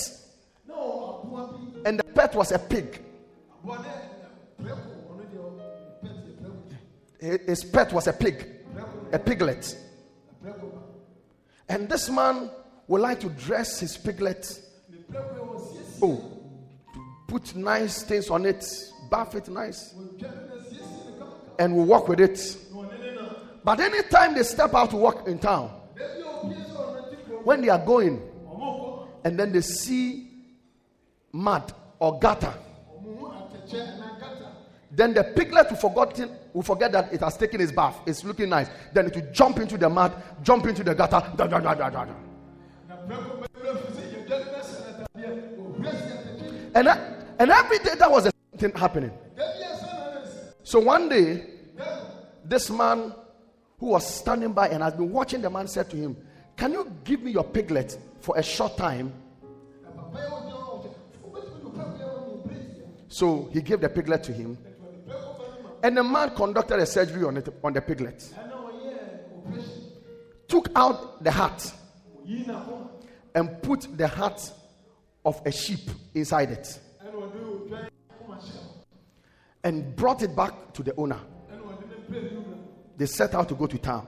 and 1.84 1.98
the 1.98 2.04
pet 2.14 2.34
was 2.36 2.52
a 2.52 2.60
pig. 2.60 3.02
His 7.18 7.64
pet 7.64 7.92
was 7.92 8.06
a 8.06 8.12
pig, 8.12 8.46
a 9.12 9.18
piglet. 9.18 9.76
And 11.68 11.88
this 11.88 12.08
man 12.08 12.50
would 12.86 13.00
like 13.00 13.18
to 13.20 13.30
dress 13.30 13.80
his 13.80 13.96
piglet. 13.96 14.60
Oh, 16.00 16.22
put 17.26 17.56
nice 17.56 18.04
things 18.04 18.30
on 18.30 18.46
it, 18.46 18.64
bath 19.10 19.34
it 19.34 19.48
nice, 19.48 19.92
and 21.60 21.76
will 21.76 21.84
walk 21.84 22.08
with 22.08 22.18
it. 22.18 22.56
But 23.62 23.78
anytime 23.78 24.34
they 24.34 24.42
step 24.42 24.74
out 24.74 24.90
to 24.90 24.96
walk 24.96 25.28
in 25.28 25.38
town, 25.38 25.68
when 27.44 27.60
they 27.60 27.68
are 27.68 27.84
going, 27.84 28.20
and 29.22 29.38
then 29.38 29.52
they 29.52 29.60
see 29.60 30.28
mud 31.30 31.72
or 31.98 32.18
gutter, 32.18 32.54
then 34.92 35.14
the 35.14 35.22
piglet 35.22 35.70
will, 35.70 35.76
forgotten, 35.76 36.30
will 36.52 36.62
forget 36.62 36.90
that 36.92 37.12
it 37.12 37.20
has 37.20 37.36
taken 37.36 37.60
its 37.60 37.70
bath. 37.70 37.96
It's 38.06 38.24
looking 38.24 38.48
nice. 38.48 38.68
Then 38.92 39.06
it 39.06 39.14
will 39.14 39.30
jump 39.32 39.60
into 39.60 39.78
the 39.78 39.88
mud, 39.88 40.12
jump 40.42 40.66
into 40.66 40.82
the 40.82 40.94
gutter. 40.94 41.22
Da, 41.36 41.46
da, 41.46 41.60
da, 41.60 41.74
da, 41.74 41.90
da, 41.90 42.04
da. 42.06 42.14
And, 46.74 46.86
that, 46.86 47.26
and 47.38 47.50
every 47.50 47.78
day 47.78 47.94
that 47.98 48.10
was 48.10 48.26
a 48.26 48.32
thing 48.56 48.72
happening. 48.72 49.12
So 50.70 50.78
one 50.78 51.08
day, 51.08 51.49
this 52.44 52.70
man 52.70 53.14
who 53.78 53.86
was 53.86 54.06
standing 54.06 54.52
by 54.52 54.68
and 54.68 54.82
has 54.82 54.94
been 54.94 55.10
watching 55.10 55.40
the 55.40 55.50
man 55.50 55.66
said 55.66 55.88
to 55.90 55.96
him, 55.96 56.16
Can 56.56 56.72
you 56.72 56.90
give 57.04 57.22
me 57.22 57.32
your 57.32 57.44
piglet 57.44 57.98
for 58.20 58.36
a 58.36 58.42
short 58.42 58.76
time? 58.76 59.12
So 63.08 63.50
he 63.52 63.60
gave 63.60 63.80
the 63.80 63.88
piglet 63.88 64.22
to 64.24 64.32
him. 64.32 64.56
And 65.82 65.96
the 65.96 66.04
man 66.04 66.34
conducted 66.34 66.78
a 66.78 66.86
surgery 66.86 67.24
on 67.24 67.36
it 67.38 67.48
on 67.64 67.72
the 67.72 67.80
piglet. 67.80 68.32
Took 70.46 70.68
out 70.76 71.22
the 71.22 71.30
heart 71.30 71.72
and 73.34 73.62
put 73.62 73.86
the 73.96 74.06
heart 74.06 74.52
of 75.24 75.40
a 75.44 75.52
sheep 75.52 75.90
inside 76.14 76.50
it. 76.50 76.78
And 79.64 79.94
brought 79.96 80.22
it 80.22 80.34
back 80.34 80.72
to 80.74 80.82
the 80.82 80.94
owner. 80.96 81.18
They 82.96 83.06
set 83.06 83.34
out 83.34 83.48
to 83.48 83.54
go 83.54 83.66
to 83.66 83.78
town. 83.78 84.06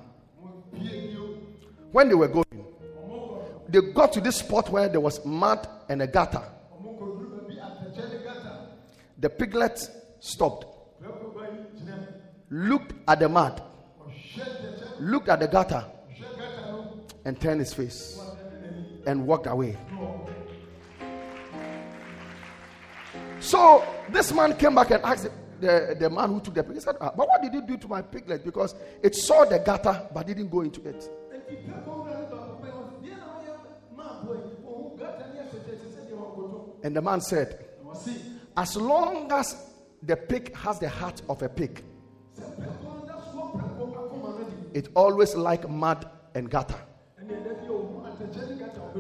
When 1.93 2.09
they 2.09 2.15
were 2.15 2.29
going, 2.29 2.67
they 3.69 3.81
got 3.93 4.13
to 4.15 4.21
this 4.21 4.37
spot 4.37 4.71
where 4.71 4.89
there 4.89 5.01
was 5.01 5.25
mud 5.25 5.67
and 5.89 6.03
a 6.03 6.07
gutter. 6.07 6.43
The 9.19 9.31
piglet 9.31 9.89
stopped, 10.21 10.67
looked 12.51 12.93
at 13.07 13.21
the 13.21 13.29
mud, 13.29 13.63
looked 14.99 15.29
at 15.29 15.41
the 15.41 15.49
gutter, 15.49 15.85
and 17.25 17.41
turned 17.41 17.61
his 17.61 17.73
face 17.73 18.21
and 19.07 19.27
walked 19.27 19.47
away. 19.47 19.77
So 23.41 23.85
this 24.11 24.33
man 24.33 24.57
came 24.57 24.75
back 24.75 24.91
and 24.91 25.03
asked 25.05 25.29
the, 25.63 25.97
the 25.99 26.11
man 26.11 26.29
who 26.31 26.41
took 26.41 26.55
the 26.55 26.63
piglet. 26.63 26.79
He 26.79 26.83
said, 26.83 26.97
ah, 27.01 27.13
But 27.17 27.29
what 27.29 27.41
did 27.41 27.55
you 27.55 27.63
do 27.63 27.77
to 27.77 27.89
my 27.89 28.03
piglet? 28.03 28.45
Because 28.45 28.75
it 29.03 29.15
saw 29.15 29.45
the 29.45 29.61
gutter 29.61 30.09
but 30.13 30.27
didn't 30.27 30.51
go 30.51 30.61
into 30.63 30.87
it. 30.87 31.09
And 36.83 36.97
the 36.97 37.01
man 37.01 37.21
said, 37.21 37.65
As 38.57 38.77
long 38.77 39.31
as 39.31 39.71
the 40.03 40.17
pig 40.17 40.55
has 40.57 40.81
the 40.81 40.89
heart 40.89 41.23
of 41.29 41.43
a 41.43 41.49
pig, 41.49 41.85
it 44.75 44.89
always 44.97 45.37
like 45.37 45.69
mud 45.69 46.11
and 46.35 46.51
gutter. 46.51 46.81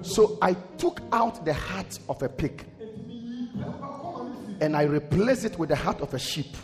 So 0.02 0.38
I 0.40 0.54
took 0.78 1.00
out 1.10 1.44
the 1.44 1.54
heart 1.54 1.98
of 2.08 2.22
a 2.22 2.28
pig 2.28 2.64
and 4.62 4.76
I 4.76 4.84
replace 4.84 5.42
it 5.42 5.58
with 5.58 5.70
the 5.70 5.76
heart 5.76 6.00
of 6.00 6.14
a 6.14 6.18
sheep. 6.20 6.56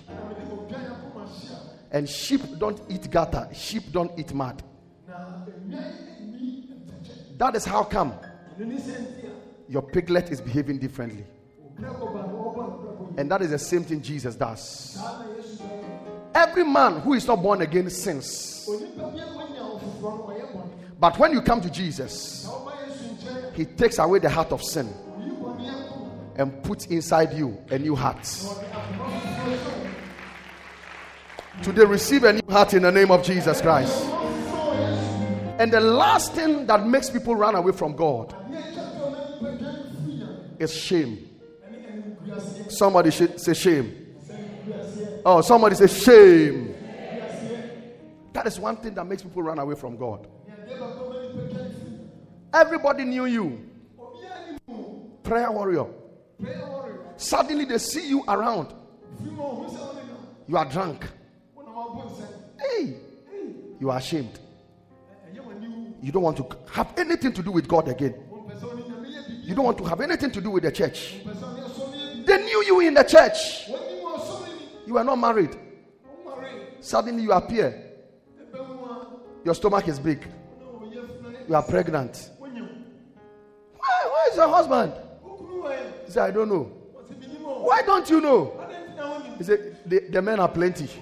And 1.90 2.08
sheep 2.08 2.40
don't 2.58 2.80
eat 2.88 3.10
gutter, 3.10 3.48
sheep 3.52 3.90
don't 3.90 4.16
eat 4.16 4.32
mud. 4.32 4.62
That 7.38 7.56
is 7.56 7.64
how 7.64 7.82
come 7.82 8.14
your 9.68 9.82
piglet 9.82 10.30
is 10.30 10.40
behaving 10.40 10.78
differently. 10.78 11.24
And 13.16 13.28
that 13.32 13.42
is 13.42 13.50
the 13.50 13.58
same 13.58 13.82
thing 13.82 14.00
Jesus 14.00 14.36
does. 14.36 14.96
Every 16.32 16.64
man 16.64 17.00
who 17.00 17.14
is 17.14 17.26
not 17.26 17.42
born 17.42 17.62
again 17.62 17.90
sins. 17.90 18.68
But 21.00 21.18
when 21.18 21.32
you 21.32 21.42
come 21.42 21.60
to 21.62 21.70
Jesus, 21.70 22.48
He 23.54 23.64
takes 23.64 23.98
away 23.98 24.20
the 24.20 24.30
heart 24.30 24.52
of 24.52 24.62
sin 24.62 24.88
and 26.38 26.62
put 26.62 26.86
inside 26.86 27.34
you 27.34 27.58
a 27.70 27.78
new 27.78 27.94
heart. 27.94 28.22
Today, 31.62 31.84
receive 31.84 32.22
a 32.22 32.32
new 32.32 32.48
heart 32.48 32.72
in 32.74 32.82
the 32.82 32.92
name 32.92 33.10
of 33.10 33.24
Jesus 33.24 33.60
Christ. 33.60 34.04
And 35.58 35.72
the 35.72 35.80
last 35.80 36.34
thing 36.34 36.66
that 36.66 36.86
makes 36.86 37.10
people 37.10 37.34
run 37.34 37.56
away 37.56 37.72
from 37.72 37.96
God 37.96 38.32
is 40.60 40.72
shame. 40.72 41.28
Somebody 42.68 43.10
should 43.10 43.40
say 43.40 43.54
shame. 43.54 44.06
Oh, 45.26 45.40
somebody 45.40 45.74
say 45.74 45.88
shame. 45.88 46.74
That 48.32 48.46
is 48.46 48.60
one 48.60 48.76
thing 48.76 48.94
that 48.94 49.04
makes 49.04 49.22
people 49.22 49.42
run 49.42 49.58
away 49.58 49.74
from 49.74 49.96
God. 49.96 50.28
Everybody 52.54 53.04
knew 53.04 53.24
you. 53.24 53.68
Prayer 55.24 55.50
warrior. 55.50 55.86
Suddenly 57.16 57.64
they 57.64 57.78
see 57.78 58.08
you 58.08 58.24
around. 58.28 58.72
You 60.46 60.56
are 60.56 60.64
drunk. 60.64 61.04
Hey, 62.58 62.94
you 63.80 63.90
are 63.90 63.98
ashamed. 63.98 64.38
You 66.00 66.12
don't 66.12 66.22
want 66.22 66.36
to 66.36 66.46
have 66.72 66.94
anything 66.96 67.32
to 67.32 67.42
do 67.42 67.50
with 67.50 67.66
God 67.66 67.88
again. 67.88 68.14
You 69.42 69.54
don't 69.54 69.64
want 69.64 69.78
to 69.78 69.84
have 69.84 70.00
anything 70.00 70.30
to 70.30 70.40
do 70.40 70.50
with 70.50 70.62
the 70.62 70.72
church. 70.72 71.16
They 72.24 72.44
knew 72.44 72.64
you 72.64 72.80
in 72.80 72.94
the 72.94 73.02
church. 73.02 73.68
You 74.86 74.96
are 74.96 75.04
not 75.04 75.16
married. 75.16 75.56
Suddenly 76.80 77.22
you 77.22 77.32
appear. 77.32 77.84
Your 79.44 79.54
stomach 79.54 79.88
is 79.88 79.98
big. 79.98 80.26
You 81.48 81.54
are 81.54 81.62
pregnant. 81.62 82.30
Where, 82.38 82.52
where 84.12 84.30
is 84.30 84.36
your 84.36 84.48
husband? 84.48 84.92
He 86.06 86.12
said, 86.12 86.22
I 86.22 86.30
don't 86.30 86.48
know. 86.48 86.64
Why 86.64 87.82
don't 87.82 88.08
you 88.08 88.20
know? 88.20 88.54
He 89.38 89.44
said, 89.44 89.78
the, 89.86 90.00
the 90.10 90.22
men 90.22 90.40
are 90.40 90.48
plenty. 90.48 90.88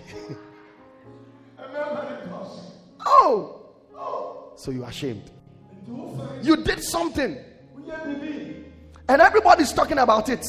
Oh! 3.08 3.60
oh! 3.94 4.52
So 4.56 4.72
you 4.72 4.82
are 4.82 4.90
ashamed. 4.90 5.30
You 6.42 6.56
did 6.56 6.82
something. 6.82 7.38
And 9.08 9.22
everybody's 9.22 9.72
talking 9.72 9.98
about 9.98 10.28
it. 10.28 10.44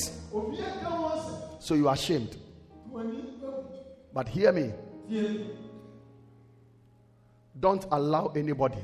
So 1.60 1.76
you 1.76 1.88
are 1.88 1.94
ashamed. 1.94 2.38
But 4.14 4.28
hear 4.28 4.52
me. 4.52 4.74
Don't 7.60 7.86
allow 7.92 8.34
anybody 8.36 8.84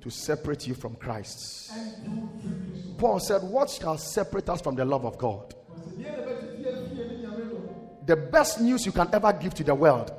to 0.00 0.10
separate 0.10 0.66
you 0.66 0.74
from 0.74 0.94
Christ. 0.96 1.72
Paul 3.02 3.18
said, 3.18 3.42
What 3.42 3.68
shall 3.68 3.98
separate 3.98 4.48
us 4.48 4.60
from 4.60 4.76
the 4.76 4.84
love 4.84 5.04
of 5.04 5.18
God? 5.18 5.52
The 8.06 8.14
best 8.14 8.60
news 8.60 8.86
you 8.86 8.92
can 8.92 9.08
ever 9.12 9.32
give 9.32 9.54
to 9.54 9.64
the 9.64 9.74
world 9.74 10.12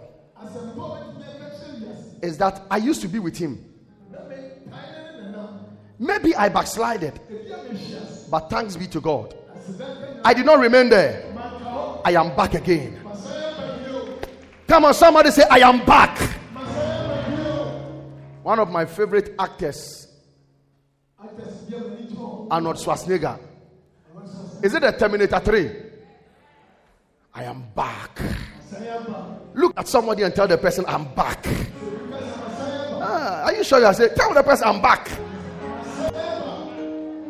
is 2.22 2.38
that 2.40 2.62
I 2.70 2.76
used 2.76 3.02
to 3.04 3.08
be 3.08 3.20
with 3.20 3.38
him. 3.38 3.64
Maybe 5.98 6.36
I 6.36 6.50
backslided, 6.50 7.22
but 8.30 8.50
thanks 8.50 8.76
be 8.76 8.88
to 8.88 9.00
God. 9.00 9.34
I 10.26 10.34
did 10.34 10.46
not 10.46 10.60
remain 10.60 10.90
there. 10.90 11.24
I 12.04 12.12
am 12.16 12.36
back 12.36 12.54
again. 12.54 13.00
Come 14.68 14.84
on, 14.84 14.94
somebody 14.94 15.32
say, 15.32 15.44
I 15.50 15.60
am 15.60 15.86
back. 15.86 16.20
One 18.44 18.60
of 18.60 18.70
my 18.70 18.84
favorite 18.86 19.36
actors, 19.40 20.13
Arnold 22.52 22.78
Schwarzenegger. 22.78 23.40
Is 24.62 24.74
it 24.74 24.82
the 24.82 24.92
Terminator 24.92 25.40
3? 25.40 25.72
I 27.34 27.44
am 27.44 27.64
back. 27.76 28.20
Look 29.54 29.74
at 29.78 29.88
somebody 29.88 30.24
and 30.24 30.34
tell 30.34 30.48
the 30.48 30.58
person, 30.58 30.86
I'm 30.88 31.06
back. 31.14 31.46
Ah, 33.02 33.46
are 33.46 33.54
you 33.54 33.64
sure 33.64 33.80
you 33.80 33.86
are 33.86 33.94
saying? 33.94 34.12
Tell 34.16 34.34
the 34.34 34.44
person, 34.44 34.68
I'm 34.68 34.82
back. 34.82 35.10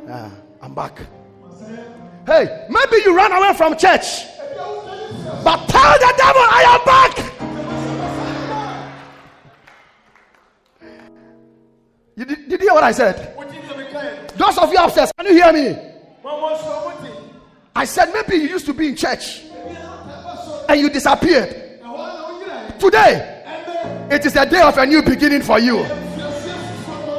Ah, 0.10 0.32
I'm 0.62 0.76
back. 0.76 1.00
Hey, 2.26 2.68
maybe 2.70 3.04
you 3.04 3.16
ran 3.16 3.32
away 3.32 3.54
from 3.54 3.78
church, 3.78 4.26
but 5.44 5.68
tell 5.68 5.94
the 6.00 6.14
devil, 6.18 6.42
I 6.42 6.64
am 6.68 6.86
back. 6.86 7.34
You 12.16 12.26
did, 12.26 12.48
did 12.48 12.62
you 12.62 12.68
hear 12.68 12.74
what 12.74 12.84
I 12.84 12.92
said? 12.92 13.33
Those 14.44 14.58
of 14.58 14.74
you 14.74 14.78
upstairs, 14.78 15.10
can 15.18 15.26
you 15.28 15.42
hear 15.42 15.54
me? 15.54 15.78
I 17.74 17.86
said 17.86 18.12
maybe 18.12 18.44
you 18.44 18.50
used 18.50 18.66
to 18.66 18.74
be 18.74 18.90
in 18.90 18.96
church 18.98 19.44
and 20.68 20.82
you 20.82 20.90
disappeared. 20.90 21.80
Today, 22.78 23.46
it 24.12 24.26
is 24.26 24.36
a 24.36 24.46
day 24.46 24.60
of 24.62 24.78
a 24.78 24.86
new 24.86 25.02
beginning 25.02 25.44
for 25.44 25.60
you. 25.60 25.80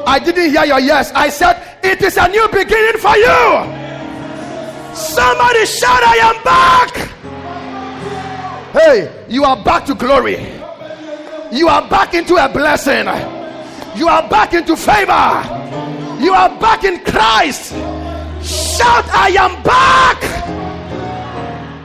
I 0.07 0.21
didn't 0.23 0.51
hear 0.51 0.67
your 0.67 0.81
yes. 0.81 1.13
I 1.15 1.31
said 1.31 1.79
it 1.83 2.03
is 2.03 2.19
a 2.19 2.29
new 2.29 2.47
beginning 2.49 3.01
for 3.01 3.17
you. 3.17 3.35
Somebody 4.95 5.65
shout, 5.65 6.03
I 6.05 6.17
am 6.21 6.43
back. 6.45 6.95
Hey, 8.75 9.25
you 9.31 9.45
are 9.45 9.65
back 9.65 9.87
to 9.87 9.95
glory. 9.95 10.37
You 11.51 11.69
are 11.69 11.89
back 11.89 12.13
into 12.13 12.37
a 12.37 12.51
blessing. 12.53 13.07
You 13.97 14.09
are 14.09 14.29
back 14.29 14.53
into 14.53 14.77
favor. 14.77 15.94
You 16.25 16.33
are 16.33 16.49
back 16.59 16.85
in 16.85 17.01
Christ. 17.05 17.73
Shout, 18.43 19.05
I 19.13 19.29
am 19.39 19.63
back. 19.63 20.25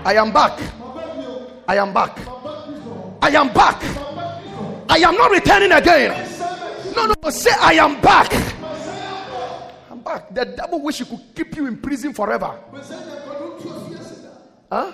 I 0.05 0.13
am 0.13 0.31
back. 0.31 0.57
I 1.67 1.75
am 1.75 1.93
back. 1.93 2.17
I 3.21 3.29
am 3.31 3.51
back. 3.51 3.83
I 4.87 4.97
am 4.99 5.15
not 5.15 5.31
returning 5.31 5.73
again. 5.73 6.11
No, 6.95 7.07
no, 7.07 7.29
say, 7.29 7.51
I 7.59 7.73
am 7.73 7.99
back. 7.99 8.31
I'm 9.91 9.99
back. 9.99 10.33
The 10.33 10.45
devil 10.45 10.81
wish 10.83 10.99
he 10.99 11.03
could 11.05 11.35
keep 11.35 11.57
you 11.57 11.67
in 11.67 11.75
prison 11.75 12.13
forever. 12.13 12.57
Huh? 14.71 14.91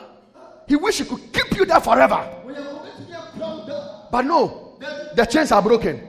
He 0.67 0.75
wish 0.75 0.97
he 0.97 1.05
could 1.05 1.31
keep 1.31 1.55
you 1.55 1.65
there 1.65 1.81
forever. 1.81 2.27
But 4.11 4.23
no, 4.23 4.79
the 5.15 5.25
chains 5.25 5.51
are 5.51 5.61
broken. 5.61 6.01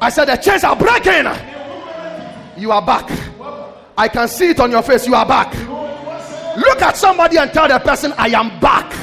I 0.00 0.08
said, 0.08 0.26
The 0.26 0.36
chains 0.36 0.62
are 0.62 0.76
breaking. 0.76 1.55
You 2.56 2.72
are 2.72 2.84
back. 2.84 3.10
I 3.98 4.08
can 4.08 4.28
see 4.28 4.50
it 4.50 4.60
on 4.60 4.70
your 4.70 4.82
face. 4.82 5.06
You 5.06 5.14
are 5.14 5.26
back. 5.26 5.54
Look 6.56 6.80
at 6.80 6.96
somebody 6.96 7.36
and 7.36 7.52
tell 7.52 7.68
the 7.68 7.78
person, 7.78 8.14
I 8.16 8.28
am 8.28 8.58
back. 8.60 8.94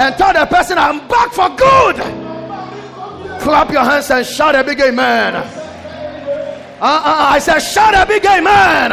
And 0.00 0.16
tell 0.16 0.32
the 0.32 0.46
person, 0.46 0.76
I'm 0.78 1.06
back 1.06 1.32
for 1.32 1.48
good. 1.50 1.96
Clap 3.40 3.70
your 3.70 3.84
hands 3.84 4.10
and 4.10 4.26
shout 4.26 4.54
a 4.54 4.64
big 4.64 4.80
amen. 4.80 5.36
Uh, 5.36 5.40
uh, 6.80 7.26
I 7.30 7.38
said, 7.38 7.60
shout 7.60 7.94
a 7.94 8.04
big 8.06 8.24
amen. 8.24 8.92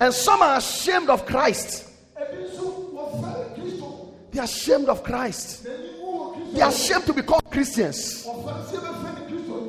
And 0.00 0.14
some 0.14 0.40
are 0.42 0.56
ashamed 0.56 1.10
of 1.10 1.26
Christ. 1.26 1.90
They 4.30 4.38
are 4.40 4.44
ashamed 4.44 4.88
of 4.88 5.02
Christ. 5.02 5.66
They 6.52 6.62
are 6.62 6.70
ashamed 6.70 7.04
to 7.04 7.12
be 7.12 7.22
called 7.22 7.44
Christians. 7.50 8.26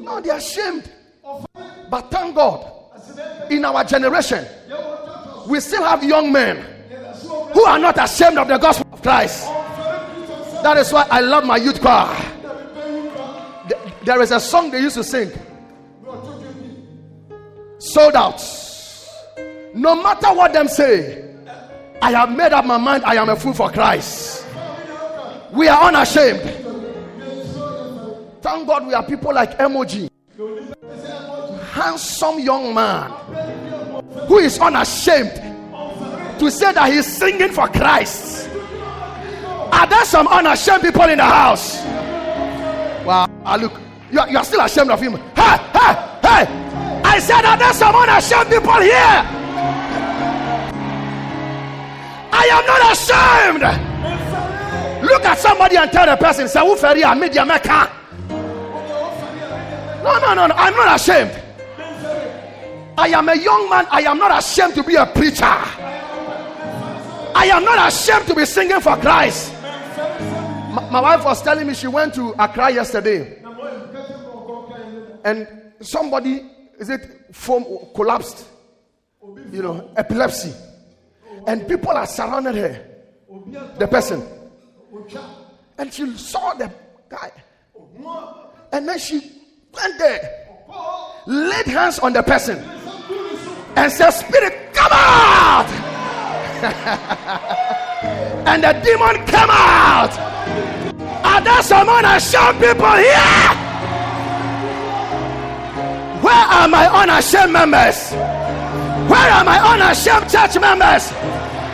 No, 0.03 0.19
they 0.19 0.31
are 0.31 0.37
ashamed. 0.37 0.91
But 1.89 2.11
thank 2.11 2.35
God, 2.35 2.69
in 3.49 3.63
our 3.63 3.85
generation, 3.85 4.45
we 5.47 5.61
still 5.61 5.83
have 5.83 6.03
young 6.03 6.31
men 6.31 6.57
who 7.53 7.63
are 7.63 7.79
not 7.79 7.97
ashamed 8.03 8.37
of 8.37 8.49
the 8.49 8.57
gospel 8.57 8.87
of 8.91 9.01
Christ. 9.01 9.45
That 10.61 10.75
is 10.77 10.91
why 10.91 11.07
I 11.09 11.21
love 11.21 11.45
my 11.45 11.55
youth 11.55 11.79
choir. 11.79 12.15
There 14.03 14.21
is 14.21 14.31
a 14.31 14.39
song 14.41 14.71
they 14.71 14.81
used 14.81 14.95
to 14.95 15.03
sing. 15.05 15.31
Sold 17.77 18.15
out. 18.15 18.41
No 19.73 19.95
matter 20.01 20.33
what 20.33 20.51
them 20.51 20.67
say, 20.67 21.33
I 22.01 22.11
have 22.11 22.35
made 22.35 22.51
up 22.51 22.65
my 22.65 22.77
mind 22.77 23.05
I 23.05 23.15
am 23.15 23.29
a 23.29 23.35
fool 23.37 23.53
for 23.53 23.71
Christ. 23.71 24.45
We 25.53 25.69
are 25.69 25.87
unashamed. 25.87 26.62
Thank 28.43 28.67
God 28.67 28.85
we 28.85 28.93
are 28.93 29.01
people 29.05 29.33
like 29.33 29.57
Emoji. 29.57 30.09
Handsome 31.71 32.39
young 32.39 32.73
man 32.73 33.09
who 34.27 34.39
is 34.39 34.59
unashamed 34.59 35.31
to 36.39 36.51
say 36.51 36.73
that 36.73 36.91
he's 36.91 37.07
singing 37.07 37.53
for 37.53 37.69
Christ. 37.69 38.49
Are 39.71 39.87
there 39.87 40.03
some 40.03 40.27
unashamed 40.27 40.81
people 40.81 41.03
in 41.03 41.19
the 41.19 41.23
house? 41.23 41.81
Wow, 43.05 43.27
ah, 43.45 43.55
look, 43.55 43.79
you 44.11 44.19
are, 44.19 44.29
you 44.29 44.37
are 44.37 44.43
still 44.43 44.59
ashamed 44.59 44.91
of 44.91 44.99
him. 44.99 45.13
Hey, 45.13 45.57
hey, 45.71 45.93
hey! 46.21 47.01
I 47.05 47.19
said, 47.19 47.45
Are 47.45 47.55
there 47.57 47.71
some 47.71 47.95
unashamed 47.95 48.49
people 48.49 48.81
here? 48.81 49.23
I 52.35 52.43
am 52.51 52.65
not 52.67 52.91
ashamed. 52.91 53.63
Look 55.09 55.23
at 55.23 55.37
somebody 55.37 55.77
and 55.77 55.89
tell 55.93 56.05
the 56.05 56.17
person, 56.17 56.49
say, 56.49 56.61
media 57.15 57.45
mecca. 57.45 58.02
No, 60.03 60.19
no, 60.19 60.33
no, 60.33 60.47
no. 60.47 60.55
I'm 60.55 60.75
not 60.75 60.95
ashamed. 60.99 61.31
I 62.97 63.07
am 63.07 63.29
a 63.29 63.35
young 63.35 63.69
man. 63.69 63.87
I 63.89 64.01
am 64.01 64.17
not 64.17 64.37
ashamed 64.37 64.75
to 64.75 64.83
be 64.83 64.95
a 64.95 65.05
preacher. 65.05 65.45
I 67.35 67.49
am 67.51 67.63
not 67.63 67.87
ashamed 67.87 68.27
to 68.27 68.35
be 68.35 68.45
singing 68.45 68.81
for 68.81 68.97
Christ. 68.97 69.53
My, 69.63 70.89
my 70.91 71.01
wife 71.01 71.23
was 71.23 71.41
telling 71.41 71.67
me 71.67 71.73
she 71.73 71.87
went 71.87 72.13
to 72.15 72.35
Accra 72.37 72.71
yesterday. 72.71 73.41
And 75.23 75.47
somebody, 75.79 76.41
is 76.79 76.89
it 76.89 77.27
foam 77.31 77.65
collapsed? 77.95 78.45
You 79.51 79.61
know, 79.61 79.89
epilepsy. 79.95 80.53
And 81.47 81.67
people 81.67 81.91
are 81.91 82.05
surrounded 82.05 82.55
her. 82.55 82.85
The 83.79 83.87
person. 83.87 84.27
And 85.77 85.93
she 85.93 86.15
saw 86.17 86.53
the 86.53 86.71
guy. 87.09 87.31
And 88.71 88.87
then 88.87 88.99
she 88.99 89.31
went 89.73 89.97
there, 89.97 90.45
laid 91.25 91.65
hands 91.65 91.99
on 91.99 92.13
the 92.13 92.21
person, 92.21 92.57
and 93.75 93.91
said, 93.91 94.11
Spirit, 94.11 94.73
come 94.73 94.91
out! 94.91 95.69
and 98.47 98.63
the 98.63 98.73
demon 98.83 99.15
came 99.25 99.49
out. 99.49 100.13
Are 101.25 101.41
there 101.41 101.63
some 101.63 101.89
unashamed 101.89 102.59
people 102.59 102.91
here? 102.91 103.73
Where 106.21 106.33
are 106.33 106.67
my 106.67 106.87
unashamed 106.87 107.51
members? 107.51 108.11
Where 109.09 109.31
are 109.31 109.43
my 109.43 109.59
unashamed 109.59 110.29
church 110.29 110.59
members? 110.59 111.11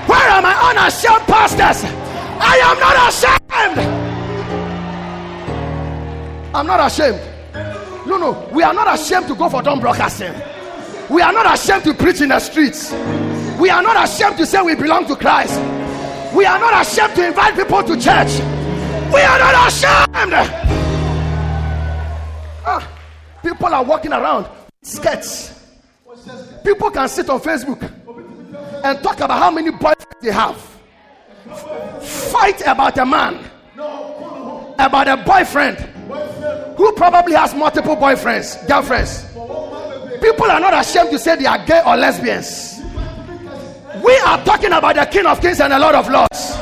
Where 0.08 0.30
are 0.32 0.42
my 0.42 0.56
unashamed 0.70 1.28
pastors? 1.28 1.84
I 2.42 2.58
am 2.64 2.80
not 2.80 2.96
ashamed. 3.10 3.80
I'm 6.56 6.66
not 6.66 6.80
ashamed. 6.88 7.29
No, 8.10 8.18
no, 8.18 8.50
we 8.52 8.64
are 8.64 8.74
not 8.74 9.00
ashamed 9.00 9.28
to 9.28 9.36
go 9.36 9.48
for 9.50 9.62
dumb 9.62 9.80
broadcasting. 9.80 10.34
We 11.12 11.22
are 11.22 11.32
not 11.32 11.54
ashamed 11.54 11.84
to 11.84 11.94
preach 11.94 12.22
in 12.22 12.30
the 12.30 12.40
streets. 12.40 12.92
We 13.60 13.70
are 13.70 13.84
not 13.84 14.04
ashamed 14.04 14.36
to 14.38 14.48
say 14.48 14.60
we 14.64 14.74
belong 14.74 15.06
to 15.10 15.16
Christ. 15.16 15.60
We 16.34 16.44
are 16.44 16.58
not 16.58 16.82
ashamed 16.82 17.14
to 17.18 17.28
invite 17.28 17.56
people 17.56 17.84
to 17.84 17.94
church. 17.94 18.40
We 19.14 19.22
are 19.22 19.38
not 19.38 19.68
ashamed. 19.68 20.34
Ah, 22.66 22.90
people 23.44 23.68
are 23.68 23.84
walking 23.84 24.12
around 24.12 24.48
skirts. 24.82 25.70
People 26.64 26.90
can 26.90 27.08
sit 27.10 27.30
on 27.30 27.40
Facebook 27.40 27.80
and 28.84 29.04
talk 29.04 29.18
about 29.18 29.38
how 29.38 29.52
many 29.52 29.70
boyfriends 29.70 30.20
they 30.20 30.32
have. 30.32 30.58
Fight 32.02 32.60
about 32.66 32.98
a 32.98 33.06
man, 33.06 33.36
about 34.80 35.08
a 35.08 35.18
boyfriend 35.18 35.99
who 36.78 36.92
probably 36.94 37.34
has 37.36 37.54
multiple 37.54 37.96
boyfriends, 37.96 38.68
girlfriends. 38.68 39.26
People 40.22 40.52
are 40.52 40.60
not 40.60 40.74
ashamed 40.74 41.12
to 41.12 41.20
say 41.20 41.36
they 41.36 41.46
are 41.46 41.64
gay 41.66 41.82
or 41.86 41.96
lesbians. 41.96 42.82
We 44.04 44.16
are 44.20 44.44
talking 44.46 44.72
about 44.72 44.96
the 44.96 45.06
King 45.06 45.26
of 45.26 45.42
Kings 45.42 45.60
and 45.60 45.74
the 45.74 45.80
Lord 45.80 45.96
of 45.96 46.10
Lords. 46.10 46.58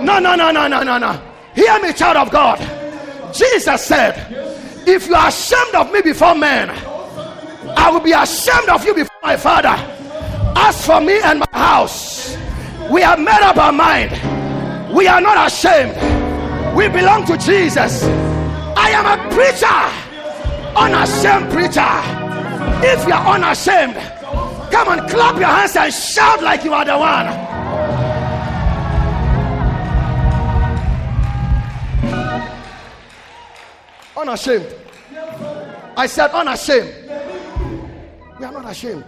No, 0.00 0.18
no, 0.18 0.34
no, 0.34 0.50
no, 0.50 0.68
no, 0.68 0.82
no, 0.82 0.98
no. 0.98 1.22
Hear 1.54 1.80
me, 1.80 1.92
child 1.92 2.16
of 2.18 2.30
God. 2.30 2.58
Jesus 3.32 3.84
said, 3.84 4.14
If 4.86 5.08
you 5.08 5.14
are 5.14 5.28
ashamed 5.28 5.74
of 5.74 5.92
me 5.92 6.02
before 6.02 6.34
men, 6.34 6.70
I 7.76 7.90
will 7.90 8.00
be 8.00 8.12
ashamed 8.12 8.68
of 8.68 8.84
you 8.84 8.94
before 8.94 9.18
my 9.22 9.36
Father. 9.36 9.74
As 10.56 10.86
for 10.86 11.00
me 11.00 11.20
and 11.20 11.40
my 11.40 11.46
house, 11.52 12.36
we 12.90 13.02
have 13.02 13.18
made 13.18 13.42
up 13.42 13.56
our 13.56 13.72
mind. 13.72 14.12
We 14.94 15.08
are 15.08 15.20
not 15.20 15.46
ashamed. 15.46 15.96
We 16.76 16.88
belong 16.88 17.26
to 17.26 17.36
Jesus. 17.36 18.04
I 18.86 18.90
am 18.90 19.04
a 19.04 19.16
preacher, 19.34 19.82
unashamed 20.76 21.50
preacher. 21.50 21.94
If 22.86 23.04
you 23.08 23.14
are 23.14 23.34
unashamed, 23.34 23.96
come 24.70 24.96
and 24.96 25.10
clap 25.10 25.34
your 25.40 25.48
hands 25.48 25.74
and 25.74 25.92
shout 25.92 26.40
like 26.40 26.62
you 26.62 26.72
are 26.72 26.84
the 26.84 26.96
one. 26.96 27.26
Unashamed. 34.16 34.72
I 35.96 36.06
said 36.06 36.30
unashamed. 36.30 36.94
We 38.38 38.44
are 38.44 38.52
not 38.52 38.70
ashamed. 38.70 39.04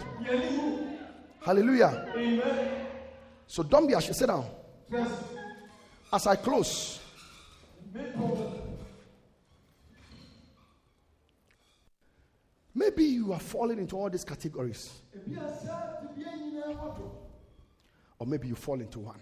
Hallelujah. 1.41 2.13
Amen. 2.17 2.87
So 3.47 3.63
don't 3.63 3.87
be 3.87 3.93
ashamed. 3.93 4.17
Sit 4.17 4.27
down. 4.27 4.45
As 6.13 6.27
I 6.27 6.35
close, 6.35 6.99
maybe 12.79 13.05
you 13.05 13.33
are 13.33 13.41
falling 13.41 13.79
into 13.79 13.97
all 13.97 14.09
these 14.09 14.25
categories, 14.25 15.03
or 18.19 18.27
maybe 18.27 18.49
you 18.49 18.55
fall 18.55 18.81
into 18.81 19.01
one. 19.01 19.21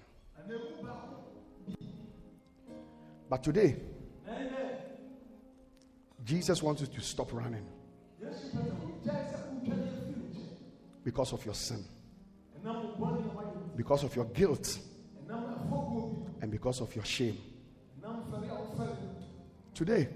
But 3.28 3.42
today, 3.42 3.76
Jesus 6.22 6.62
wants 6.62 6.82
you 6.82 6.86
to 6.88 7.00
stop 7.00 7.32
running 7.32 7.66
because 11.02 11.32
of 11.32 11.44
your 11.44 11.54
sin, 11.54 11.84
because 13.76 14.04
of 14.04 14.14
your 14.14 14.26
guilt, 14.26 14.78
and 16.42 16.50
because 16.50 16.80
of 16.80 16.94
your 16.94 17.04
shame. 17.04 17.38
Today, 19.74 20.08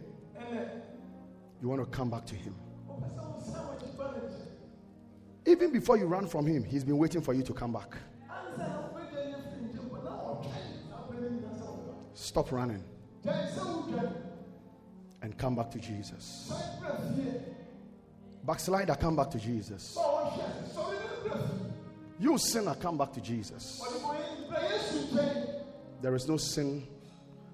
you 1.61 1.69
want 1.69 1.83
to 1.83 1.87
come 1.97 2.11
back 2.11 2.27
to 2.27 2.35
Him. 2.35 2.55
Even 5.47 5.73
before 5.73 5.97
you 5.97 6.07
run 6.07 6.27
from 6.27 6.47
Him, 6.47 6.65
He's 6.65 6.85
been 6.85 6.99
waiting 6.99 7.21
for 7.21 7.35
you 7.35 7.43
to 7.43 7.53
come 7.53 7.73
back. 7.73 7.97
Stop 12.15 12.53
running 12.53 12.85
and 15.23 15.37
come 15.39 15.57
back 15.57 15.71
to 15.71 15.79
Jesus. 15.79 16.53
Backslider, 18.47 18.99
come 18.99 19.17
back 19.17 19.31
to 19.31 19.39
Jesus. 19.39 19.99
You 22.19 22.37
sinner, 22.39 22.75
come 22.75 22.99
back 22.99 23.13
to 23.15 23.21
Jesus. 23.21 23.83
There 26.03 26.15
is 26.15 26.29
no 26.29 26.37
sin 26.37 26.87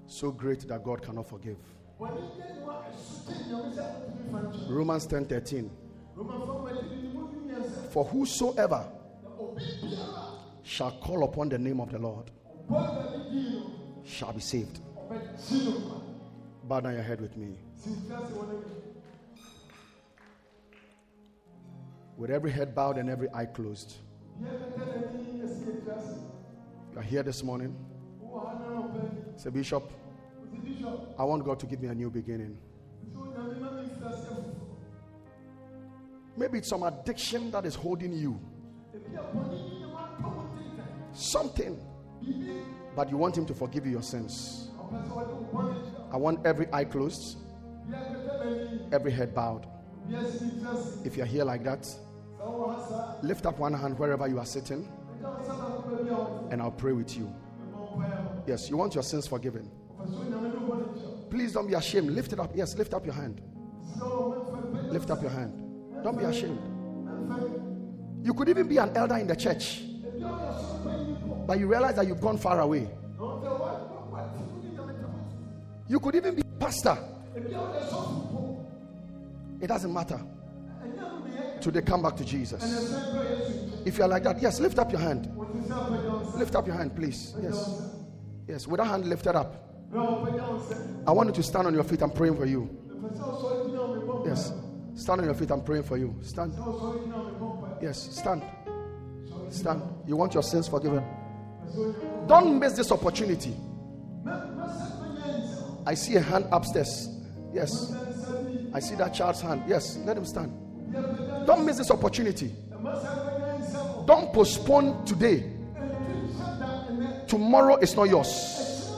so 0.07 0.31
great 0.31 0.67
that 0.69 0.83
God 0.85 1.03
cannot 1.03 1.29
forgive. 1.29 1.59
Romans 4.69 5.07
10 5.07 5.25
13. 5.27 5.71
For 7.91 8.05
whosoever 8.05 8.87
shall 10.63 10.93
call 10.93 11.25
upon 11.25 11.49
the 11.49 11.59
name 11.59 11.81
of 11.81 11.91
the 11.91 11.99
Lord 11.99 12.31
shall 14.05 14.33
be 14.33 14.41
saved. 14.41 14.81
Bow 16.65 16.81
down 16.81 16.95
your 16.95 17.03
head 17.03 17.21
with 17.21 17.37
me. 17.37 17.59
With 22.17 22.31
every 22.31 22.51
head 22.51 22.75
bowed 22.75 22.99
and 22.99 23.11
every 23.11 23.29
eye 23.33 23.47
closed. 23.47 23.97
You 24.41 24.47
are 26.97 27.03
here 27.03 27.23
this 27.23 27.43
morning. 27.43 27.77
Say, 29.37 29.51
Bishop, 29.51 29.91
I 31.19 31.25
want 31.25 31.45
God 31.45 31.61
to 31.61 31.67
give 31.67 31.81
me 31.81 31.89
a 31.89 31.95
new 31.95 32.11
beginning. 32.11 32.59
Maybe 36.37 36.59
it's 36.59 36.69
some 36.69 36.83
addiction 36.83 37.51
that 37.51 37.65
is 37.65 37.75
holding 37.75 38.13
you. 38.13 38.41
Something. 41.13 41.81
But 42.95 43.11
you 43.11 43.17
want 43.17 43.37
Him 43.37 43.47
to 43.47 43.55
forgive 43.55 43.87
you 43.87 43.93
your 43.93 44.03
sins. 44.03 44.71
I 46.13 46.17
want 46.17 46.47
every 46.47 46.67
eye 46.73 46.85
closed, 46.85 47.39
every 48.93 49.11
head 49.11 49.35
bowed. 49.35 49.67
If 51.05 51.17
you're 51.17 51.27
here 51.27 51.45
like 51.45 51.65
that, 51.65 51.89
lift 53.23 53.47
up 53.47 53.59
one 53.59 53.75
hand 53.75 53.99
wherever 53.99 54.29
you 54.29 54.39
are 54.39 54.47
sitting, 54.47 54.89
and 56.51 56.63
I'll 56.63 56.71
pray 56.71 56.93
with 56.93 57.17
you. 57.17 57.33
Yes, 58.47 58.71
you 58.71 58.77
want 58.77 58.95
your 58.95 59.03
sins 59.03 59.27
forgiven. 59.27 59.71
Please 61.31 61.53
don't 61.53 61.67
be 61.67 61.75
ashamed. 61.75 62.11
Lift 62.11 62.33
it 62.33 62.39
up. 62.39 62.53
Yes, 62.55 62.77
lift 62.77 62.95
up 62.95 63.05
your 63.05 63.15
hand. 63.15 63.41
Lift 64.91 65.11
up 65.11 65.21
your 65.21 65.31
hand. 65.31 65.66
Don't 66.07 66.17
be 66.17 66.25
ashamed. 66.25 66.61
You 68.23 68.33
could 68.33 68.49
even 68.49 68.69
be 68.69 68.77
an 68.77 68.97
elder 68.97 69.17
in 69.17 69.27
the 69.27 69.35
church, 69.35 69.83
but 71.49 71.59
you 71.59 71.67
realize 71.67 71.97
that 71.97 72.07
you've 72.07 72.21
gone 72.21 72.39
far 72.39 72.61
away. 72.61 72.89
You 75.89 75.99
could 75.99 76.15
even 76.15 76.37
be 76.37 76.43
a 76.43 76.59
pastor. 76.61 76.97
It 79.61 79.67
doesn't 79.67 79.93
matter. 79.93 80.21
Today, 81.61 81.83
come 81.83 82.03
back 82.03 82.17
to 82.19 82.25
Jesus. 82.25 82.63
If 83.85 83.99
you 83.99 84.05
are 84.05 84.09
like 84.09 84.23
that, 84.23 84.41
yes, 84.41 84.61
lift 84.61 84.79
up 84.79 84.93
your 84.93 85.01
hand. 85.01 85.29
Lift 86.37 86.55
up 86.55 86.69
your 86.69 86.77
hand, 86.77 86.95
please. 86.95 87.35
Yes. 87.43 87.83
Yes, 88.47 88.69
with 88.69 88.79
that 88.79 88.87
hand 88.87 89.09
lifted 89.09 89.35
up. 89.35 89.57
I 89.93 91.11
want 91.11 91.31
you 91.31 91.35
to 91.35 91.43
stand 91.43 91.67
on 91.67 91.75
your 91.75 91.83
feet. 91.83 92.01
I'm 92.01 92.13
praying 92.13 92.37
for 92.37 92.47
you. 92.47 92.71
Yes. 94.25 94.53
Stand 94.97 95.21
on 95.21 95.27
your 95.27 95.35
feet. 95.35 95.51
I'm 95.51 95.63
praying 95.63 95.85
for 95.85 95.99
you. 95.99 96.17
Stand. 96.23 96.55
Yes, 97.83 98.01
stand. 98.17 98.43
Stand. 99.51 99.83
You 100.07 100.17
want 100.17 100.35
your 100.35 100.43
sins 100.43 100.67
forgiven. 100.69 101.05
Don't 102.27 102.59
miss 102.59 102.73
this 102.73 102.91
opportunity. 102.91 103.55
I 105.87 105.95
see 105.95 106.17
a 106.17 106.21
hand 106.21 106.47
upstairs. 106.51 107.09
Yes. 107.53 107.95
I 108.73 108.81
see 108.81 108.95
that 108.97 109.15
child's 109.15 109.41
hand. 109.41 109.63
Yes, 109.69 109.99
let 109.99 110.17
him 110.17 110.25
stand. 110.25 110.53
Don't 111.47 111.65
miss 111.65 111.77
this 111.77 111.91
opportunity. 111.91 112.53
Don't 114.07 114.33
postpone 114.33 115.05
today. 115.05 115.53
Tomorrow 117.29 117.77
is 117.77 117.95
not 117.95 118.09
yours. 118.09 118.91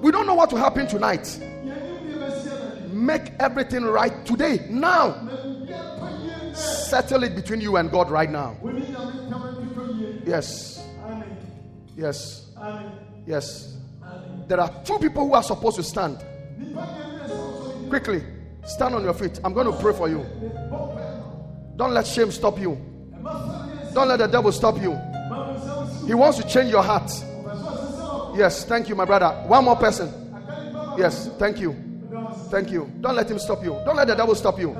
We 0.00 0.12
don't 0.12 0.26
know 0.26 0.34
what 0.34 0.52
will 0.52 0.58
happen 0.58 0.86
tonight. 0.86 1.40
Make 3.02 3.32
everything 3.40 3.82
right 3.82 4.24
today, 4.24 4.64
now. 4.70 5.28
Settle 6.54 7.24
it 7.24 7.34
between 7.34 7.60
you 7.60 7.76
and 7.76 7.90
God 7.90 8.08
right 8.12 8.30
now. 8.30 8.56
Yes. 10.24 10.86
Yes. 11.96 12.46
Yes. 13.26 13.76
There 14.46 14.60
are 14.60 14.84
two 14.84 15.00
people 15.00 15.26
who 15.26 15.34
are 15.34 15.42
supposed 15.42 15.76
to 15.78 15.82
stand. 15.82 16.24
Quickly, 17.88 18.22
stand 18.64 18.94
on 18.94 19.02
your 19.02 19.14
feet. 19.14 19.40
I'm 19.42 19.52
going 19.52 19.66
to 19.66 19.76
pray 19.80 19.94
for 19.94 20.08
you. 20.08 20.24
Don't 21.74 21.94
let 21.94 22.06
shame 22.06 22.30
stop 22.30 22.60
you. 22.60 22.80
Don't 23.94 24.06
let 24.06 24.20
the 24.20 24.28
devil 24.28 24.52
stop 24.52 24.80
you. 24.80 24.92
He 26.06 26.14
wants 26.14 26.38
to 26.38 26.46
change 26.46 26.70
your 26.70 26.84
heart. 26.84 27.10
Yes, 28.38 28.64
thank 28.64 28.88
you, 28.88 28.94
my 28.94 29.04
brother. 29.06 29.30
One 29.48 29.64
more 29.64 29.76
person. 29.76 30.08
Yes, 30.96 31.28
thank 31.40 31.58
you. 31.58 31.91
Thank 32.50 32.70
you. 32.70 32.90
Don't 33.00 33.16
let 33.16 33.30
him 33.30 33.38
stop 33.38 33.62
you. 33.64 33.80
Don't 33.84 33.96
let 33.96 34.06
the 34.08 34.14
devil 34.14 34.34
stop 34.34 34.58
you. 34.58 34.74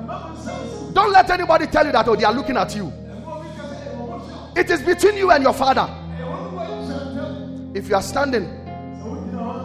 Don't 0.93 1.11
let 1.11 1.29
anybody 1.29 1.67
tell 1.67 1.85
you 1.85 1.91
that, 1.91 2.07
oh, 2.07 2.15
they 2.15 2.23
are 2.23 2.33
looking 2.33 2.57
at 2.57 2.75
you. 2.75 2.91
It 4.55 4.69
is 4.69 4.81
between 4.81 5.17
you 5.17 5.31
and 5.31 5.43
your 5.43 5.53
father. 5.53 5.89
If 7.73 7.89
you 7.89 7.95
are 7.95 8.01
standing, 8.03 8.43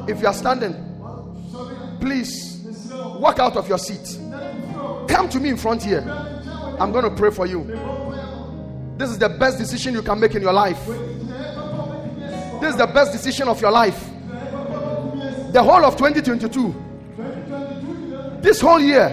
if 0.09 0.21
you 0.23 0.27
are 0.27 0.35
standing, 0.35 0.75
please 2.01 2.67
walk 3.19 3.39
out 3.39 3.57
of 3.57 3.69
your 3.69 3.79
seat. 3.79 4.19
Come 5.09 5.29
to 5.29 5.39
me 5.39 5.51
in 5.51 5.57
front 5.57 5.83
here. 5.83 6.01
I'm 6.81 6.93
going 6.93 7.05
to 7.05 7.11
pray 7.11 7.31
for 7.31 7.47
you. 7.47 7.65
This 8.97 9.11
is 9.11 9.19
the 9.19 9.29
best 9.29 9.59
decision 9.59 9.95
you 9.95 10.03
can 10.03 10.19
make 10.19 10.35
in 10.35 10.43
your 10.43 10.53
life. 10.53 10.87
This 12.61 12.71
is 12.71 12.77
the 12.77 12.87
best 12.93 13.13
decision 13.13 13.49
of 13.49 13.61
your 13.61 13.71
life. 13.71 14.09
The 15.53 15.63
whole 15.63 15.85
of 15.85 15.97
2022. 15.97 16.75
This 18.49 18.63
whole 18.63 18.81
year. 18.81 19.11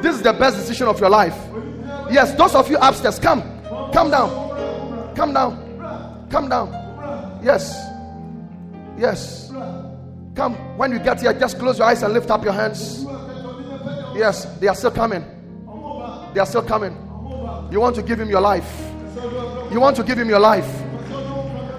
This 0.00 0.16
is 0.16 0.22
the 0.22 0.32
best 0.32 0.56
decision 0.56 0.88
of 0.88 0.98
your 0.98 1.10
life. 1.10 1.36
Yes, 2.10 2.32
those 2.32 2.54
of 2.54 2.70
you 2.70 2.78
upstairs, 2.78 3.18
come. 3.18 3.42
Come 3.92 4.10
down. 4.10 5.14
Come 5.14 5.34
down. 5.34 6.26
Come 6.30 6.48
down. 6.48 7.40
Yes. 7.44 7.76
Yes. 8.96 9.52
Come. 10.34 10.54
When 10.78 10.92
you 10.92 10.98
get 10.98 11.20
here, 11.20 11.34
just 11.34 11.58
close 11.58 11.78
your 11.78 11.88
eyes 11.88 12.02
and 12.02 12.14
lift 12.14 12.30
up 12.30 12.42
your 12.42 12.54
hands. 12.54 13.04
Yes, 14.16 14.46
they 14.60 14.68
are 14.68 14.74
still 14.74 14.92
coming. 14.92 15.26
They 16.32 16.40
are 16.40 16.46
still 16.46 16.62
coming. 16.62 16.94
You 17.70 17.80
want 17.80 17.96
to 17.96 18.02
give 18.02 18.18
him 18.18 18.30
your 18.30 18.40
life. 18.40 18.90
You 19.70 19.78
want 19.78 19.94
to 19.96 20.02
give 20.02 20.18
him 20.18 20.30
your 20.30 20.40
life. 20.40 20.82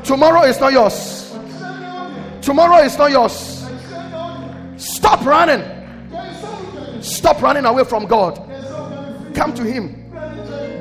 Tomorrow 0.04 0.44
is 0.44 0.60
not 0.60 0.72
yours. 0.72 1.36
Tomorrow 2.44 2.84
is 2.84 2.96
not 2.96 3.10
yours. 3.10 3.68
Stop 4.78 5.26
running. 5.26 5.79
Stop 7.10 7.42
running 7.42 7.66
away 7.66 7.84
from 7.84 8.06
God. 8.06 8.36
Come 9.34 9.54
to 9.56 9.64
him. 9.64 9.96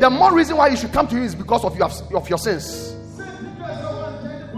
The 0.01 0.09
more 0.11 0.33
reason 0.33 0.57
why 0.57 0.69
you 0.69 0.77
should 0.77 0.93
come 0.93 1.09
to 1.09 1.17
him 1.17 1.25
is 1.25 1.35
because 1.35 1.65
of 1.65 1.77
your, 1.77 1.91
of 2.15 2.29
your 2.29 2.39
sins. 2.39 2.95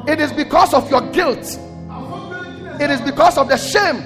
It 0.07 0.21
is 0.21 0.33
because 0.33 0.75
of 0.75 0.91
your 0.91 1.03
guilt. 1.11 1.59
It 2.81 2.91
is 2.91 3.01
because 3.01 3.39
of 3.39 3.49
the 3.49 3.57
shame. 3.57 3.99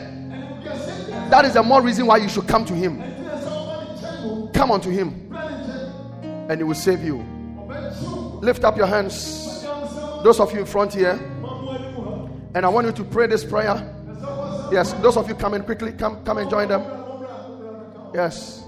That 1.31 1.45
is 1.45 1.55
the 1.55 1.63
more 1.63 1.83
reason 1.83 2.07
why 2.07 2.19
you 2.19 2.29
should 2.29 2.47
come 2.47 2.65
to 2.67 2.75
him. 2.75 3.03
Come 4.53 4.71
unto 4.71 4.91
him. 4.91 5.33
And 6.49 6.59
he 6.59 6.65
will 6.65 6.75
save 6.75 7.03
you. 7.03 7.25
Lift 8.41 8.65
up 8.65 8.77
your 8.77 8.87
hands. 8.87 9.63
Those 10.23 10.41
of 10.41 10.53
you 10.53 10.61
in 10.61 10.67
front 10.67 10.95
here. 10.95 11.13
And 12.55 12.65
I 12.65 12.69
want 12.69 12.87
you 12.87 12.93
to 12.93 13.05
pray 13.05 13.27
this 13.27 13.45
prayer. 13.45 13.91
Yes, 14.71 14.93
those 14.95 15.17
of 15.17 15.29
you 15.29 15.35
coming 15.35 15.63
quickly, 15.63 15.93
come 15.93 16.25
come 16.25 16.39
and 16.39 16.49
join 16.49 16.69
them. 16.69 17.04
Yes. 18.15 18.63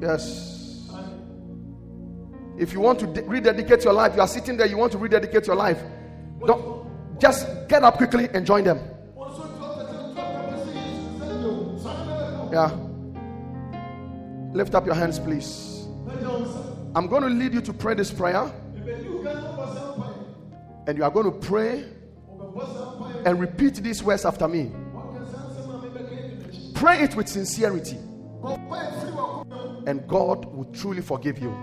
Yes. 0.00 0.88
If 2.56 2.72
you 2.72 2.80
want 2.80 3.00
to 3.00 3.06
de- 3.06 3.22
rededicate 3.22 3.82
your 3.84 3.92
life, 3.92 4.14
you 4.14 4.20
are 4.20 4.28
sitting 4.28 4.56
there, 4.56 4.66
you 4.66 4.76
want 4.76 4.92
to 4.92 4.98
rededicate 4.98 5.46
your 5.46 5.56
life. 5.56 5.82
Don't 6.46 6.86
just 7.18 7.46
get 7.68 7.82
up 7.82 7.96
quickly 7.96 8.28
and 8.32 8.46
join 8.46 8.64
them. 8.64 8.78
Yeah. 12.52 12.70
Lift 14.52 14.74
up 14.74 14.86
your 14.86 14.94
hands, 14.94 15.18
please. 15.18 15.86
I'm 16.94 17.06
going 17.06 17.22
to 17.22 17.28
lead 17.28 17.54
you 17.54 17.60
to 17.62 17.72
pray 17.72 17.94
this 17.94 18.12
prayer. 18.12 18.52
And 20.86 20.98
you 20.98 21.04
are 21.04 21.10
going 21.10 21.32
to 21.32 21.38
pray 21.46 21.84
and 23.24 23.40
repeat 23.40 23.76
these 23.76 24.02
words 24.02 24.24
after 24.24 24.48
me. 24.48 24.72
Pray 26.74 27.00
it 27.02 27.14
with 27.14 27.28
sincerity. 27.28 27.98
And 29.86 30.06
God 30.06 30.44
will 30.46 30.70
truly 30.72 31.02
forgive 31.02 31.38
you. 31.38 31.54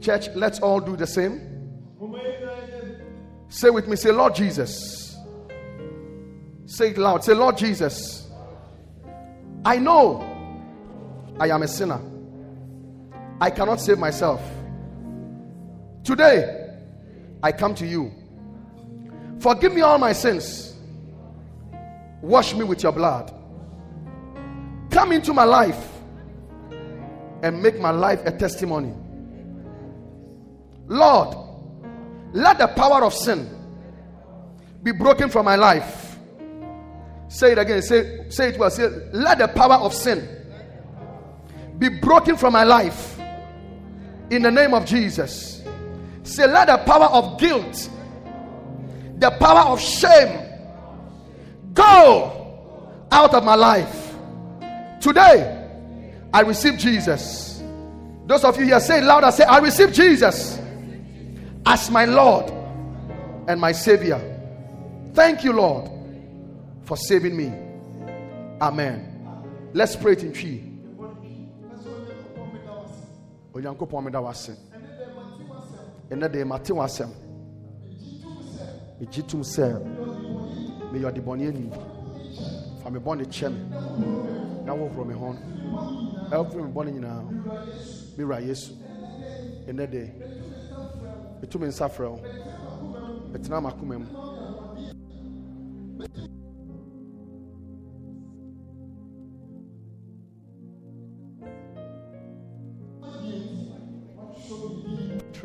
Church, 0.00 0.28
let's 0.34 0.60
all 0.60 0.80
do 0.80 0.96
the 0.96 1.06
same. 1.06 1.40
Say 3.48 3.70
with 3.70 3.88
me, 3.88 3.96
say, 3.96 4.10
Lord 4.12 4.34
Jesus. 4.34 5.16
Say 6.66 6.90
it 6.90 6.98
loud. 6.98 7.24
Say, 7.24 7.34
Lord 7.34 7.56
Jesus. 7.56 8.28
I 9.64 9.78
know 9.78 10.20
I 11.38 11.48
am 11.48 11.62
a 11.62 11.68
sinner. 11.68 12.00
I 13.40 13.50
cannot 13.50 13.80
save 13.80 13.98
myself. 13.98 14.40
Today, 16.04 16.70
I 17.42 17.52
come 17.52 17.74
to 17.76 17.86
you. 17.86 18.12
Forgive 19.40 19.74
me 19.74 19.80
all 19.82 19.98
my 19.98 20.12
sins. 20.12 20.74
Wash 22.22 22.54
me 22.54 22.64
with 22.64 22.82
your 22.82 22.92
blood. 22.92 23.32
Come 24.96 25.12
into 25.12 25.34
my 25.34 25.44
life 25.44 25.90
and 27.42 27.62
make 27.62 27.78
my 27.78 27.90
life 27.90 28.22
a 28.24 28.32
testimony. 28.32 28.94
Lord, 30.86 31.36
let 32.32 32.56
the 32.56 32.68
power 32.68 33.04
of 33.04 33.12
sin 33.12 33.46
be 34.82 34.92
broken 34.92 35.28
from 35.28 35.44
my 35.44 35.56
life. 35.56 36.16
Say 37.28 37.52
it 37.52 37.58
again. 37.58 37.82
Say, 37.82 38.30
say 38.30 38.48
it 38.48 38.58
well. 38.58 38.70
Say, 38.70 38.88
let 39.12 39.36
the 39.36 39.48
power 39.48 39.74
of 39.74 39.92
sin 39.92 40.26
be 41.78 41.90
broken 41.90 42.38
from 42.38 42.54
my 42.54 42.64
life 42.64 43.18
in 44.30 44.40
the 44.40 44.50
name 44.50 44.72
of 44.72 44.86
Jesus. 44.86 45.62
Say, 46.22 46.46
let 46.46 46.68
the 46.68 46.78
power 46.78 47.08
of 47.08 47.38
guilt, 47.38 47.90
the 49.18 49.30
power 49.32 49.72
of 49.72 49.78
shame, 49.78 50.40
go 51.74 53.04
out 53.12 53.34
of 53.34 53.44
my 53.44 53.56
life. 53.56 54.05
Today, 55.00 55.68
I 56.32 56.40
receive 56.40 56.78
Jesus. 56.78 57.62
Those 58.26 58.44
of 58.44 58.58
you 58.58 58.66
here 58.66 58.80
say 58.80 59.00
louder, 59.00 59.30
say, 59.30 59.44
I 59.44 59.58
receive 59.58 59.92
Jesus 59.92 60.58
as 61.64 61.90
my 61.90 62.04
Lord 62.04 62.50
and 63.48 63.60
my 63.60 63.72
Savior. 63.72 64.20
Thank 65.14 65.44
you, 65.44 65.52
Lord, 65.52 65.90
for 66.84 66.96
saving 66.96 67.36
me. 67.36 67.52
Amen. 68.60 69.70
Let's 69.72 69.96
pray 69.96 70.12
it 70.12 70.22
in 70.22 70.32
Twi. 70.32 70.76
onyankopɔn 73.56 74.04
meda 74.04 74.20
wase 74.20 74.52
ɛnɛ 76.10 76.28
de 76.30 76.44
mate 76.44 76.72
w'asɛm 76.72 77.10
megye 79.00 79.22
tom 79.26 79.40
sɛ 79.42 79.80
meyɛ 80.92 81.08
ɔdebɔne 81.10 81.48
ani 81.48 81.70
fa 82.82 82.90
me 82.90 82.98
bɔne 82.98 83.24
kyɛ 83.24 83.48
me 83.50 84.45
na 84.66 84.72
wohoro 84.74 85.04
me 85.06 85.14
ho 85.14 85.28
ɛwofiri 86.30 86.62
me 86.64 86.72
bɔne 86.74 86.90
nyinaa 86.92 87.22
mewura 88.16 88.40
yesu 88.40 88.72
ɛnɛ 89.68 89.90
de 89.90 90.02
metu 91.40 91.58
me 91.60 91.66
nsa 91.68 91.86
frɛ 91.88 92.06
wo 92.10 92.18
metena 93.32 93.60
makoma 93.60 93.98
mu 93.98 94.06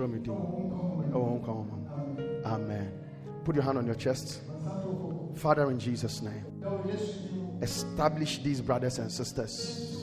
me 0.07 0.19
din 0.19 0.33
ɛwɔ 1.13 1.25
wo 1.29 1.37
nkwa 1.37 1.53
amen. 2.45 2.91
Put 3.43 3.55
your 3.55 3.63
hand 3.63 3.77
on 3.77 3.85
your 3.85 3.95
chest. 3.95 4.41
Father 5.35 5.71
in 5.71 5.79
jesus 5.79 6.21
name 6.21 6.45
establish 7.61 8.41
these 8.43 8.61
brothers 8.61 8.99
and 8.99 9.11
sisters. 9.11 9.97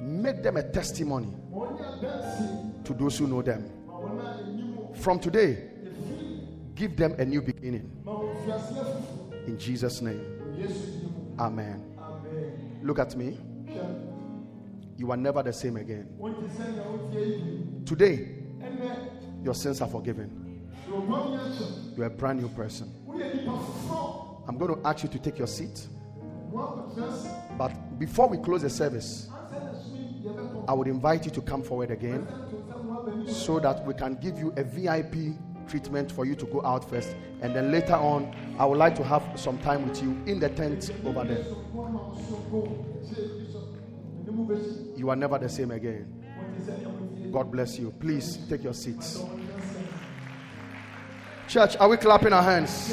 Make 0.00 0.42
them 0.42 0.56
a 0.56 0.62
testimony 0.62 1.32
to 2.84 2.94
those 2.94 3.18
who 3.18 3.26
know 3.26 3.42
them. 3.42 3.70
From 4.94 5.18
today 5.18 5.70
give 6.74 6.96
them 6.96 7.14
a 7.18 7.24
new 7.24 7.42
beginning. 7.42 7.90
In 9.46 9.58
jesus 9.58 10.00
name. 10.02 10.24
Amen. 11.38 11.82
Look 12.82 12.98
at 12.98 13.16
me. 13.16 13.38
You 14.96 15.10
are 15.10 15.16
never 15.16 15.42
the 15.42 15.52
same 15.52 15.76
again. 15.76 16.08
Today, 17.84 18.28
your 19.42 19.54
sins 19.54 19.80
are 19.80 19.88
forgiven. 19.88 20.64
You're 21.96 22.06
a 22.06 22.10
brand 22.10 22.40
new 22.40 22.48
person. 22.48 22.92
I'm 24.48 24.58
going 24.58 24.74
to 24.74 24.86
ask 24.86 25.02
you 25.02 25.08
to 25.08 25.18
take 25.18 25.38
your 25.38 25.46
seat. 25.46 25.86
But 27.58 27.98
before 27.98 28.28
we 28.28 28.38
close 28.38 28.62
the 28.62 28.70
service, 28.70 29.28
I 30.68 30.72
would 30.72 30.88
invite 30.88 31.24
you 31.24 31.30
to 31.32 31.40
come 31.40 31.62
forward 31.62 31.90
again 31.90 32.26
so 33.26 33.58
that 33.60 33.84
we 33.84 33.94
can 33.94 34.14
give 34.14 34.38
you 34.38 34.52
a 34.56 34.64
VIP 34.64 35.36
treatment 35.68 36.12
for 36.12 36.24
you 36.24 36.34
to 36.36 36.46
go 36.46 36.64
out 36.64 36.88
first. 36.88 37.14
And 37.42 37.54
then 37.54 37.72
later 37.72 37.94
on, 37.94 38.34
I 38.58 38.64
would 38.64 38.78
like 38.78 38.94
to 38.96 39.04
have 39.04 39.22
some 39.36 39.58
time 39.58 39.88
with 39.88 40.02
you 40.02 40.10
in 40.26 40.38
the 40.38 40.48
tent 40.48 40.90
over 41.04 41.24
there. 41.24 41.44
You 44.96 45.10
are 45.10 45.16
never 45.16 45.38
the 45.38 45.48
same 45.48 45.70
again. 45.70 46.12
God 47.32 47.50
bless 47.50 47.78
you. 47.78 47.92
Please 48.00 48.38
take 48.48 48.62
your 48.62 48.74
seats. 48.74 49.22
Church, 51.48 51.76
are 51.78 51.88
we 51.88 51.96
clapping 51.96 52.32
our 52.32 52.42
hands? 52.42 52.92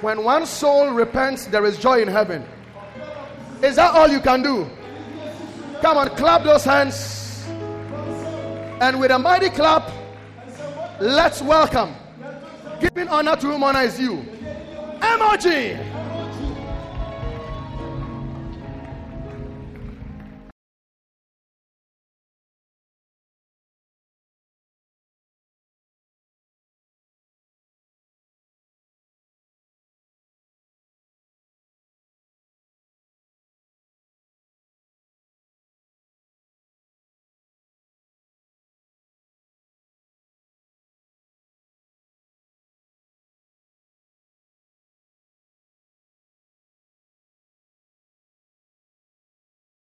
When 0.00 0.22
one 0.22 0.46
soul 0.46 0.90
repents, 0.90 1.46
there 1.46 1.64
is 1.64 1.76
joy 1.76 2.00
in 2.00 2.08
heaven. 2.08 2.44
Is 3.62 3.76
that 3.76 3.94
all 3.94 4.08
you 4.08 4.20
can 4.20 4.42
do? 4.42 4.70
Come 5.82 5.96
on, 5.96 6.08
clap 6.10 6.44
those 6.44 6.64
hands. 6.64 7.44
And 8.80 9.00
with 9.00 9.10
a 9.10 9.18
mighty 9.18 9.50
clap, 9.50 9.90
let's 11.00 11.42
welcome. 11.42 11.94
Giving 12.80 13.08
honor 13.08 13.34
to 13.36 13.46
whom 13.48 13.64
honor 13.64 13.82
is 13.82 13.98
you. 13.98 14.24
Emoji. 15.00 15.97